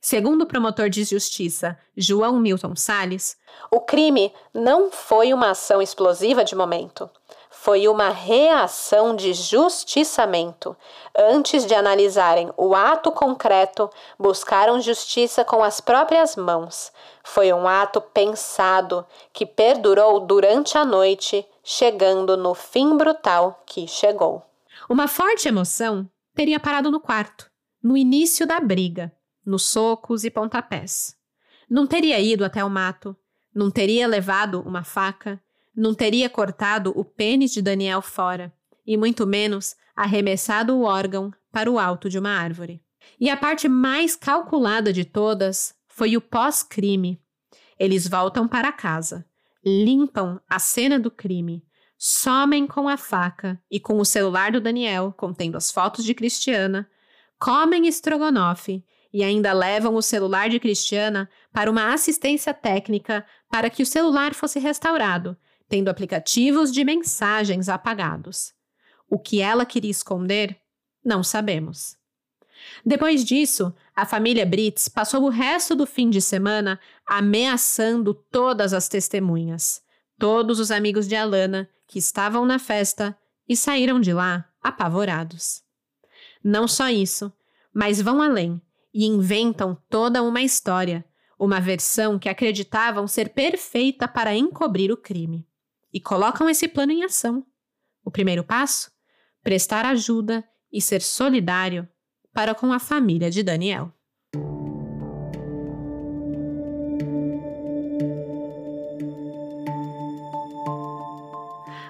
[0.01, 3.35] Segundo o promotor de justiça João Milton Salles,
[3.69, 7.09] o crime não foi uma ação explosiva de momento.
[7.49, 10.75] Foi uma reação de justiçamento.
[11.17, 16.93] Antes de analisarem o ato concreto, buscaram justiça com as próprias mãos.
[17.21, 24.41] Foi um ato pensado que perdurou durante a noite, chegando no fim brutal que chegou.
[24.89, 27.51] Uma forte emoção teria parado no quarto,
[27.83, 29.11] no início da briga
[29.45, 31.15] nos socos e pontapés.
[31.69, 33.15] Não teria ido até o mato,
[33.53, 35.41] não teria levado uma faca,
[35.75, 38.53] não teria cortado o pênis de Daniel fora,
[38.85, 42.81] e muito menos arremessado o órgão para o alto de uma árvore.
[43.19, 47.21] E a parte mais calculada de todas foi o pós-crime.
[47.77, 49.25] Eles voltam para casa,
[49.65, 51.63] limpam a cena do crime,
[51.97, 56.89] somem com a faca e com o celular do Daniel contendo as fotos de Cristiana,
[57.37, 63.81] comem estrogonofe e ainda levam o celular de Cristiana para uma assistência técnica para que
[63.81, 65.35] o celular fosse restaurado,
[65.67, 68.53] tendo aplicativos de mensagens apagados.
[69.09, 70.57] O que ela queria esconder,
[71.03, 71.97] não sabemos.
[72.85, 78.87] Depois disso, a família Brits passou o resto do fim de semana ameaçando todas as
[78.87, 79.81] testemunhas,
[80.19, 85.63] todos os amigos de Alana que estavam na festa e saíram de lá apavorados.
[86.43, 87.33] Não só isso,
[87.73, 88.61] mas vão além
[88.93, 91.05] e inventam toda uma história,
[91.37, 95.47] uma versão que acreditavam ser perfeita para encobrir o crime.
[95.93, 97.45] E colocam esse plano em ação.
[98.03, 98.91] O primeiro passo?
[99.41, 101.87] Prestar ajuda e ser solidário
[102.33, 103.93] para com a família de Daniel.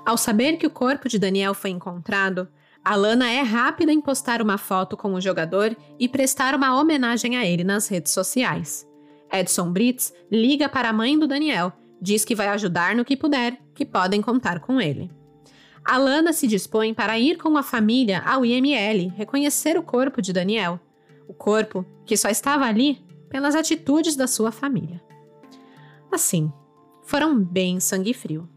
[0.05, 2.47] Ao saber que o corpo de Daniel foi encontrado,
[2.89, 7.45] Alana é rápida em postar uma foto com o jogador e prestar uma homenagem a
[7.45, 8.83] ele nas redes sociais.
[9.31, 11.71] Edson Brits liga para a mãe do Daniel,
[12.01, 15.11] diz que vai ajudar no que puder, que podem contar com ele.
[15.85, 20.79] Alana se dispõe para ir com a família ao IML reconhecer o corpo de Daniel,
[21.27, 24.99] o corpo que só estava ali pelas atitudes da sua família.
[26.11, 26.51] Assim,
[27.03, 28.49] foram bem sangue frio.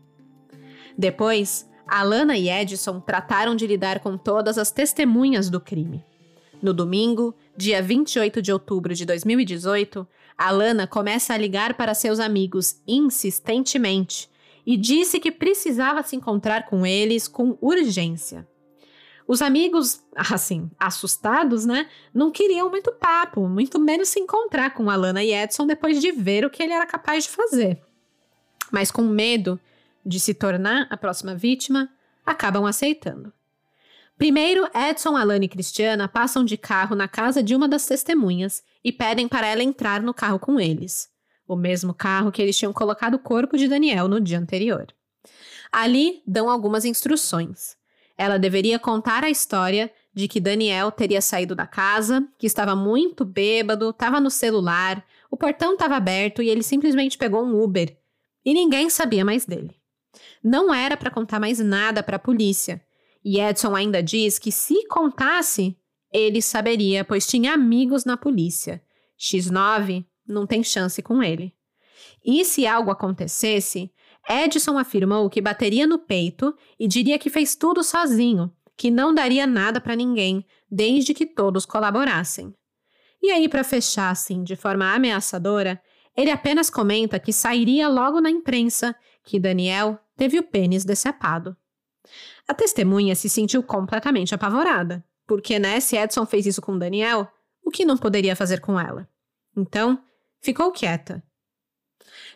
[0.97, 6.03] Depois, Alana e Edson trataram de lidar com todas as testemunhas do crime.
[6.63, 12.81] No domingo, dia 28 de outubro de 2018, Alana começa a ligar para seus amigos
[12.89, 14.31] insistentemente
[14.65, 18.49] e disse que precisava se encontrar com eles com urgência.
[19.29, 25.23] Os amigos, assim, assustados, né, não queriam muito papo, muito menos se encontrar com Alana
[25.23, 27.83] e Edson depois de ver o que ele era capaz de fazer.
[28.71, 29.61] Mas com medo
[30.05, 31.89] de se tornar a próxima vítima,
[32.25, 33.33] acabam aceitando.
[34.17, 38.93] Primeiro, Edson, Alane e Cristiana passam de carro na casa de uma das testemunhas e
[38.93, 41.11] pedem para ela entrar no carro com eles,
[41.47, 44.87] o mesmo carro que eles tinham colocado o corpo de Daniel no dia anterior.
[45.73, 47.77] Ali dão algumas instruções.
[48.17, 53.25] Ela deveria contar a história de que Daniel teria saído da casa, que estava muito
[53.25, 57.97] bêbado, estava no celular, o portão estava aberto e ele simplesmente pegou um Uber.
[58.45, 59.82] E ninguém sabia mais dele.
[60.43, 62.83] Não era para contar mais nada para a polícia.
[63.25, 65.77] E Edson ainda diz que se contasse,
[66.13, 68.83] ele saberia, pois tinha amigos na polícia.
[69.19, 71.55] X9 não tem chance com ele.
[72.25, 73.93] E se algo acontecesse,
[74.29, 79.47] Edson afirmou que bateria no peito e diria que fez tudo sozinho, que não daria
[79.47, 82.55] nada para ninguém, desde que todos colaborassem.
[83.23, 85.81] E aí, para fechar assim, de forma ameaçadora,
[86.17, 91.57] ele apenas comenta que sairia logo na imprensa que Daniel teve o pênis decepado.
[92.47, 97.29] A testemunha se sentiu completamente apavorada, porque, né, se Edson fez isso com Daniel,
[97.65, 99.09] o que não poderia fazer com ela?
[99.57, 100.03] Então,
[100.41, 101.23] ficou quieta.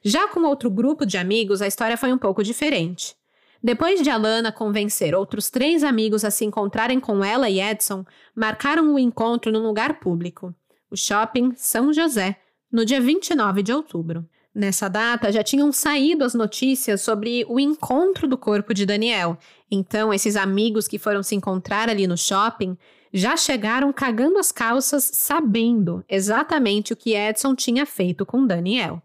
[0.03, 3.17] Já com outro grupo de amigos, a história foi um pouco diferente.
[3.63, 8.05] Depois de Alana convencer outros três amigos a se encontrarem com ela e Edson,
[8.35, 10.55] marcaram o encontro num lugar público,
[10.91, 12.41] o Shopping São José,
[12.71, 14.29] no dia 29 de outubro.
[14.59, 19.37] Nessa data já tinham saído as notícias sobre o encontro do corpo de Daniel.
[19.70, 22.74] Então, esses amigos que foram se encontrar ali no shopping
[23.12, 29.03] já chegaram cagando as calças, sabendo exatamente o que Edson tinha feito com Daniel.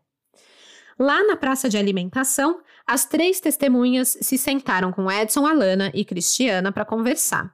[0.97, 6.71] Lá na praça de alimentação, as três testemunhas se sentaram com Edson, Alana e Cristiana
[6.71, 7.53] para conversar.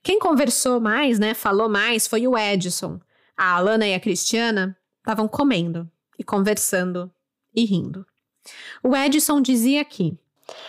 [0.00, 3.00] Quem conversou mais, né, falou mais, foi o Edson.
[3.36, 7.10] A Alana e a Cristiana estavam comendo e conversando
[7.54, 8.06] e rindo.
[8.82, 10.16] O Edson dizia que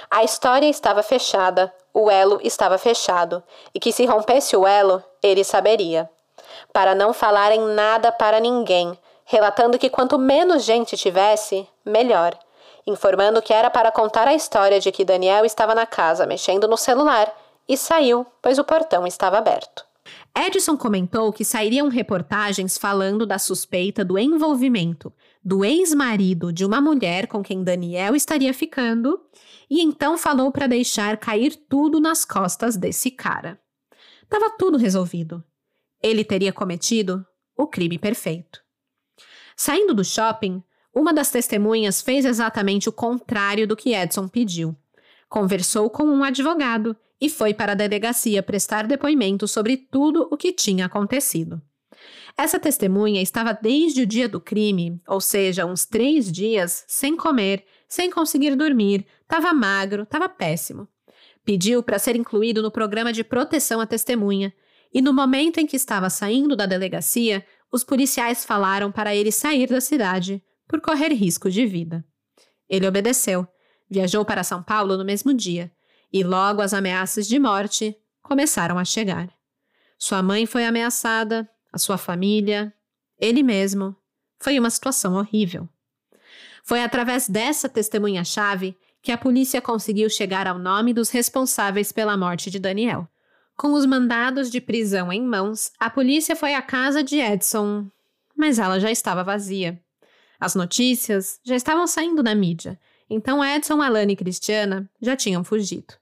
[0.09, 3.43] a história estava fechada, o elo estava fechado,
[3.73, 6.09] e que se rompesse o elo, ele saberia.
[6.71, 12.37] Para não falarem nada para ninguém, relatando que quanto menos gente tivesse, melhor,
[12.85, 16.77] informando que era para contar a história de que Daniel estava na casa mexendo no
[16.77, 17.33] celular
[17.67, 19.85] e saiu, pois o portão estava aberto.
[20.35, 27.27] Edson comentou que sairiam reportagens falando da suspeita do envolvimento do ex-marido de uma mulher
[27.27, 29.19] com quem Daniel estaria ficando
[29.69, 33.59] e então falou para deixar cair tudo nas costas desse cara.
[34.29, 35.43] Tava tudo resolvido.
[36.01, 37.25] Ele teria cometido
[37.57, 38.61] o crime perfeito.
[39.55, 40.63] Saindo do shopping,
[40.93, 44.75] uma das testemunhas fez exatamente o contrário do que Edson pediu.
[45.27, 50.51] Conversou com um advogado e foi para a delegacia prestar depoimento sobre tudo o que
[50.51, 51.61] tinha acontecido.
[52.37, 57.65] Essa testemunha estava desde o dia do crime, ou seja, uns três dias, sem comer,
[57.87, 60.87] sem conseguir dormir, estava magro, estava péssimo.
[61.45, 64.53] Pediu para ser incluído no programa de proteção à testemunha,
[64.93, 69.67] e no momento em que estava saindo da delegacia, os policiais falaram para ele sair
[69.67, 72.05] da cidade por correr risco de vida.
[72.69, 73.47] Ele obedeceu,
[73.89, 75.71] viajou para São Paulo no mesmo dia
[76.11, 79.29] e logo as ameaças de morte começaram a chegar.
[79.97, 82.71] Sua mãe foi ameaçada, a sua família,
[83.19, 83.95] ele mesmo.
[84.39, 85.67] Foi uma situação horrível.
[86.63, 92.49] Foi através dessa testemunha-chave que a polícia conseguiu chegar ao nome dos responsáveis pela morte
[92.49, 93.07] de Daniel.
[93.57, 97.85] Com os mandados de prisão em mãos, a polícia foi à casa de Edson,
[98.35, 99.81] mas ela já estava vazia.
[100.39, 102.79] As notícias já estavam saindo na mídia,
[103.09, 105.93] então Edson, Alana e Cristiana já tinham fugido.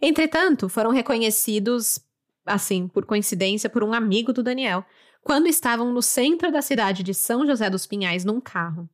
[0.00, 1.98] Entretanto, foram reconhecidos,
[2.44, 4.84] assim, por coincidência, por um amigo do Daniel,
[5.24, 8.88] quando estavam no centro da cidade de São José dos Pinhais num carro.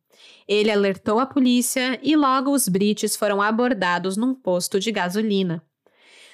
[0.47, 5.63] Ele alertou a polícia e logo os brites foram abordados num posto de gasolina.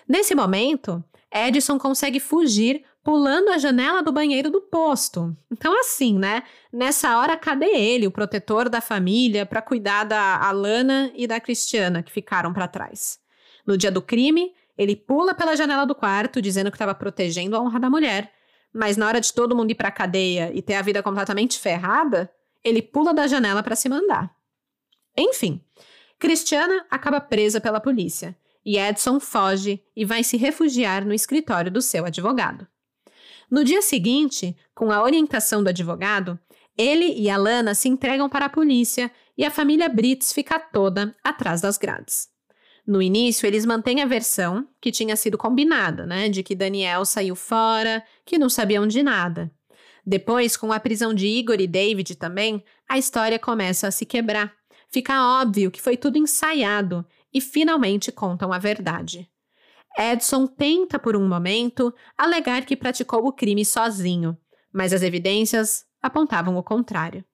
[0.07, 1.03] Nesse momento,
[1.33, 5.37] Edson consegue fugir pulando a janela do banheiro do posto.
[5.51, 6.43] Então, assim, né?
[6.73, 12.03] Nessa hora, cadê ele, o protetor da família, para cuidar da Alana e da Cristiana,
[12.03, 13.19] que ficaram para trás?
[13.65, 17.61] No dia do crime, ele pula pela janela do quarto, dizendo que estava protegendo a
[17.61, 18.33] honra da mulher.
[18.77, 22.31] Mas na hora de todo mundo ir para cadeia e ter a vida completamente ferrada,
[22.63, 24.31] ele pula da janela para se mandar.
[25.17, 25.65] Enfim,
[26.19, 31.81] Cristiana acaba presa pela polícia e Edson foge e vai se refugiar no escritório do
[31.81, 32.67] seu advogado.
[33.51, 36.39] No dia seguinte, com a orientação do advogado,
[36.77, 41.63] ele e Alana se entregam para a polícia e a família Brits fica toda atrás
[41.63, 42.29] das grades.
[42.87, 46.29] No início, eles mantêm a versão que tinha sido combinada, né?
[46.29, 49.51] De que Daniel saiu fora, que não sabiam de nada.
[50.07, 54.55] Depois, com a prisão de Igor e David também, a história começa a se quebrar.
[54.89, 57.05] Fica óbvio que foi tudo ensaiado
[57.35, 59.29] e finalmente contam a verdade.
[59.99, 64.39] Edson tenta por um momento alegar que praticou o crime sozinho,
[64.73, 67.25] mas as evidências apontavam o contrário.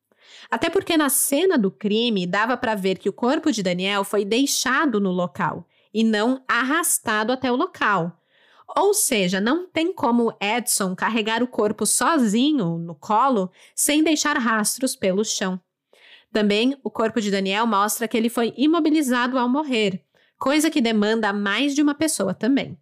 [0.51, 4.25] Até porque na cena do crime dava para ver que o corpo de Daniel foi
[4.25, 8.19] deixado no local e não arrastado até o local.
[8.77, 14.97] Ou seja, não tem como Edson carregar o corpo sozinho no colo sem deixar rastros
[14.97, 15.61] pelo chão.
[16.33, 20.03] Também o corpo de Daniel mostra que ele foi imobilizado ao morrer,
[20.39, 22.79] coisa que demanda mais de uma pessoa também.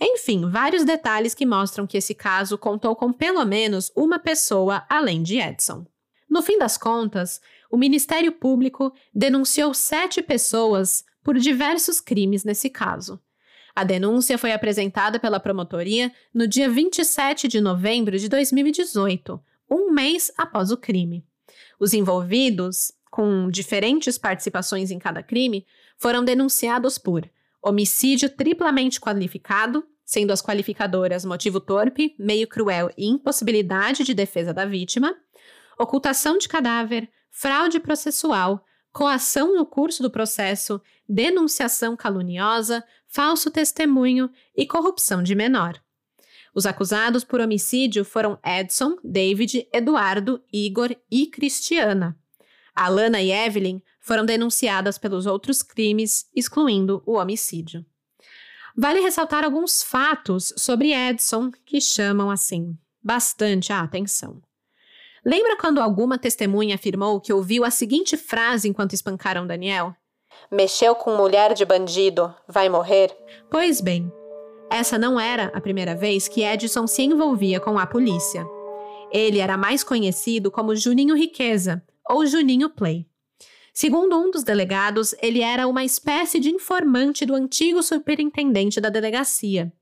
[0.00, 5.24] Enfim, vários detalhes que mostram que esse caso contou com pelo menos uma pessoa além
[5.24, 5.84] de Edson.
[6.28, 7.40] No fim das contas,
[7.70, 13.20] o Ministério Público denunciou sete pessoas por diversos crimes nesse caso.
[13.74, 19.40] A denúncia foi apresentada pela promotoria no dia 27 de novembro de 2018,
[19.70, 21.24] um mês após o crime.
[21.78, 25.64] Os envolvidos, com diferentes participações em cada crime,
[25.96, 27.28] foram denunciados por
[27.62, 34.64] homicídio triplamente qualificado, sendo as qualificadoras motivo torpe, meio cruel e impossibilidade de defesa da
[34.64, 35.14] vítima,
[35.78, 44.66] ocultação de cadáver, fraude processual, coação no curso do processo, denunciação caluniosa, falso testemunho e
[44.66, 45.80] corrupção de menor.
[46.54, 52.18] Os acusados por homicídio foram Edson, David, Eduardo, Igor e Cristiana.
[52.74, 57.84] Alana e Evelyn foram denunciadas pelos outros crimes, excluindo o homicídio.
[58.76, 64.40] Vale ressaltar alguns fatos sobre Edson que chamam, assim, bastante a atenção.
[65.24, 69.94] Lembra quando alguma testemunha afirmou que ouviu a seguinte frase enquanto espancaram Daniel?
[70.50, 73.14] Mexeu com mulher de bandido, vai morrer?
[73.50, 74.10] Pois bem,
[74.70, 78.46] essa não era a primeira vez que Edson se envolvia com a polícia.
[79.10, 83.06] Ele era mais conhecido como Juninho Riqueza ou Juninho Play.
[83.72, 89.72] Segundo um dos delegados, ele era uma espécie de informante do antigo superintendente da delegacia.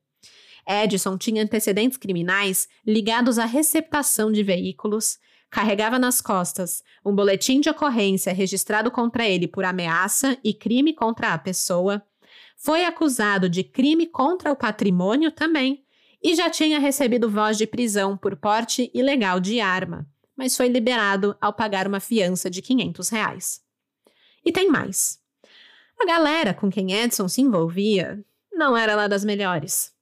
[0.66, 5.18] Edson tinha antecedentes criminais ligados à receptação de veículos,
[5.48, 11.32] carregava nas costas um boletim de ocorrência registrado contra ele por ameaça e crime contra
[11.32, 12.02] a pessoa,
[12.56, 15.84] foi acusado de crime contra o patrimônio também
[16.22, 20.06] e já tinha recebido voz de prisão por porte ilegal de arma,
[20.36, 23.60] mas foi liberado ao pagar uma fiança de 500 reais.
[24.44, 25.20] E tem mais.
[26.00, 29.95] A galera com quem Edson se envolvia não era lá das melhores.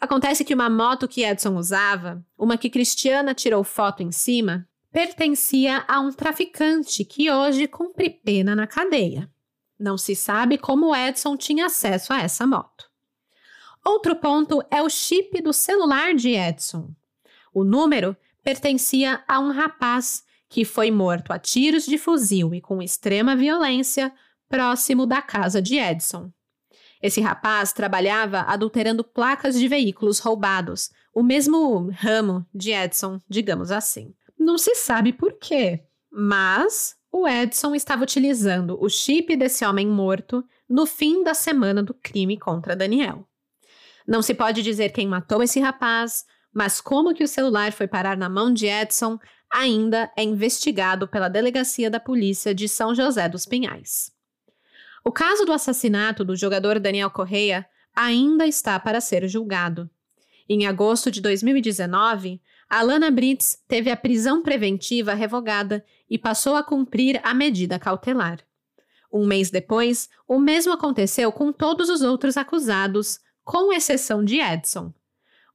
[0.00, 5.84] Acontece que uma moto que Edson usava, uma que Cristiana tirou foto em cima, pertencia
[5.88, 9.30] a um traficante que hoje cumpre pena na cadeia.
[9.78, 12.90] Não se sabe como Edson tinha acesso a essa moto.
[13.84, 16.90] Outro ponto é o chip do celular de Edson.
[17.52, 22.82] O número pertencia a um rapaz que foi morto a tiros de fuzil e com
[22.82, 24.12] extrema violência
[24.48, 26.32] próximo da casa de Edson.
[27.06, 34.12] Esse rapaz trabalhava adulterando placas de veículos roubados, o mesmo ramo de Edson, digamos assim.
[34.36, 40.44] Não se sabe por quê, mas o Edson estava utilizando o chip desse homem morto
[40.68, 43.24] no fim da semana do crime contra Daniel.
[44.04, 48.16] Não se pode dizer quem matou esse rapaz, mas como que o celular foi parar
[48.16, 49.16] na mão de Edson
[49.48, 54.15] ainda é investigado pela Delegacia da Polícia de São José dos Pinhais.
[55.06, 57.64] O caso do assassinato do jogador Daniel Correia
[57.94, 59.88] ainda está para ser julgado.
[60.48, 67.20] Em agosto de 2019, Alana Brits teve a prisão preventiva revogada e passou a cumprir
[67.22, 68.40] a medida cautelar.
[69.12, 74.92] Um mês depois, o mesmo aconteceu com todos os outros acusados, com exceção de Edson.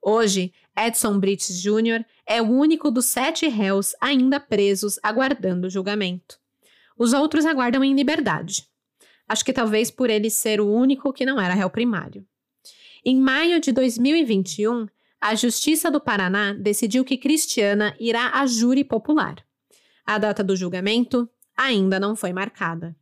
[0.01, 2.05] Hoje, Edson Brits Jr.
[2.25, 6.39] é o único dos sete réus ainda presos aguardando julgamento.
[6.97, 8.70] Os outros aguardam em liberdade.
[9.31, 12.27] Acho que talvez por ele ser o único que não era réu primário.
[13.05, 14.87] Em maio de 2021,
[15.21, 19.37] a Justiça do Paraná decidiu que Cristiana irá a júri popular.
[20.05, 22.93] A data do julgamento ainda não foi marcada.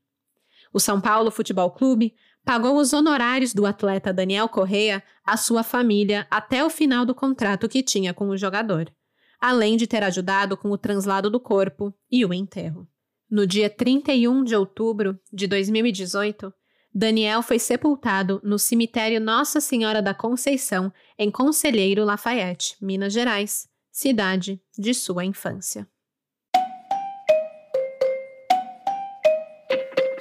[0.71, 2.13] O São Paulo Futebol Clube
[2.45, 7.67] pagou os honorários do atleta Daniel Correa à sua família até o final do contrato
[7.67, 8.93] que tinha com o jogador,
[9.41, 12.87] além de ter ajudado com o translado do corpo e o enterro.
[13.29, 16.51] No dia 31 de outubro de 2018,
[16.93, 24.59] Daniel foi sepultado no cemitério Nossa Senhora da Conceição, em Conselheiro Lafayette, Minas Gerais, cidade
[24.77, 25.87] de sua infância.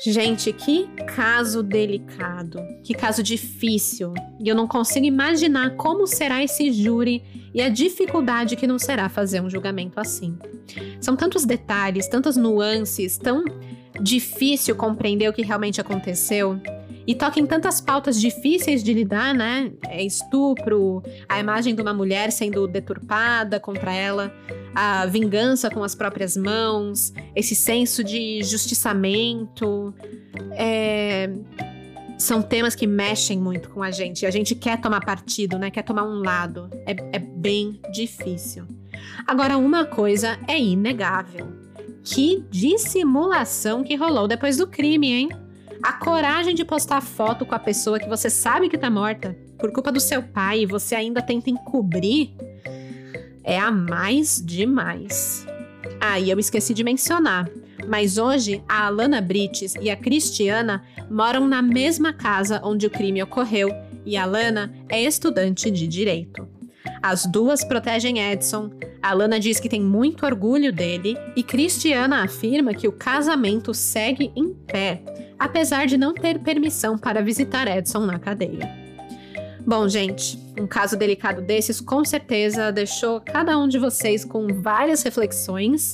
[0.00, 4.14] Gente, que caso delicado, que caso difícil.
[4.38, 7.22] E eu não consigo imaginar como será esse júri
[7.52, 10.38] e a dificuldade que não será fazer um julgamento assim.
[11.00, 13.44] São tantos detalhes, tantas nuances, tão
[14.00, 16.60] difícil compreender o que realmente aconteceu.
[17.06, 19.72] E toca em tantas pautas difíceis de lidar, né?
[19.86, 24.30] É estupro, a imagem de uma mulher sendo deturpada contra ela,
[24.74, 29.94] a vingança com as próprias mãos, esse senso de justiçamento.
[30.52, 31.30] É...
[32.18, 34.26] São temas que mexem muito com a gente.
[34.26, 35.70] A gente quer tomar partido, né?
[35.70, 36.68] Quer tomar um lado.
[36.84, 38.64] É, é bem difícil.
[39.24, 41.46] Agora, uma coisa é inegável.
[42.02, 45.28] Que dissimulação que rolou depois do crime, hein?
[45.82, 49.72] A coragem de postar foto com a pessoa que você sabe que tá morta por
[49.72, 52.34] culpa do seu pai e você ainda tenta encobrir
[53.48, 55.46] é a mais demais.
[55.98, 57.48] Ah, e eu esqueci de mencionar,
[57.88, 63.22] mas hoje a Alana Brites e a Cristiana moram na mesma casa onde o crime
[63.22, 63.70] ocorreu
[64.04, 66.46] e a Alana é estudante de direito.
[67.02, 68.70] As duas protegem Edson.
[69.00, 74.52] Alana diz que tem muito orgulho dele e Cristiana afirma que o casamento segue em
[74.52, 75.02] pé
[75.38, 78.87] apesar de não ter permissão para visitar Edson na cadeia.
[79.68, 85.02] Bom, gente, um caso delicado desses com certeza deixou cada um de vocês com várias
[85.02, 85.92] reflexões.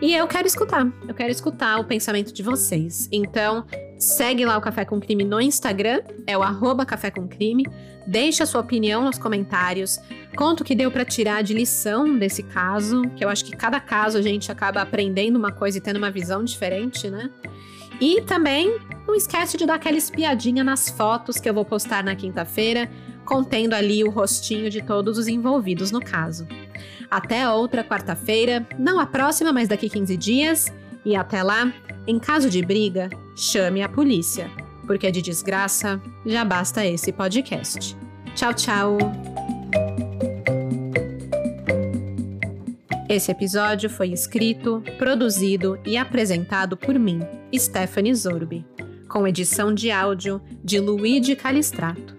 [0.00, 3.06] E eu quero escutar, eu quero escutar o pensamento de vocês.
[3.12, 3.66] Então,
[3.98, 7.66] segue lá o Café com Crime no Instagram, é o arroba Café com Crime.
[8.06, 10.00] Deixe a sua opinião nos comentários.
[10.34, 13.80] Conta o que deu para tirar de lição desse caso, que eu acho que cada
[13.80, 17.30] caso a gente acaba aprendendo uma coisa e tendo uma visão diferente, né?
[18.04, 18.78] E também
[19.08, 22.90] não esquece de dar aquela espiadinha nas fotos que eu vou postar na quinta-feira,
[23.24, 26.46] contendo ali o rostinho de todos os envolvidos no caso.
[27.10, 30.70] Até outra quarta-feira, não a próxima, mas daqui 15 dias.
[31.02, 31.72] E até lá,
[32.06, 34.50] em caso de briga, chame a polícia,
[34.86, 37.96] porque de desgraça já basta esse podcast.
[38.34, 38.98] Tchau, tchau!
[43.08, 47.20] Esse episódio foi escrito, produzido e apresentado por mim,
[47.54, 48.64] Stephanie Zorbi,
[49.08, 52.16] com edição de áudio de Luigi Calistrato.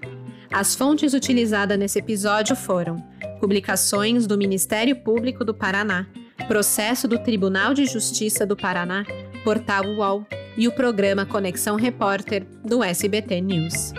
[0.51, 3.03] As fontes utilizadas nesse episódio foram
[3.39, 6.05] publicações do Ministério Público do Paraná,
[6.47, 9.03] processo do Tribunal de Justiça do Paraná,
[9.43, 10.25] portal UOL
[10.55, 13.91] e o programa Conexão Repórter do SBT News.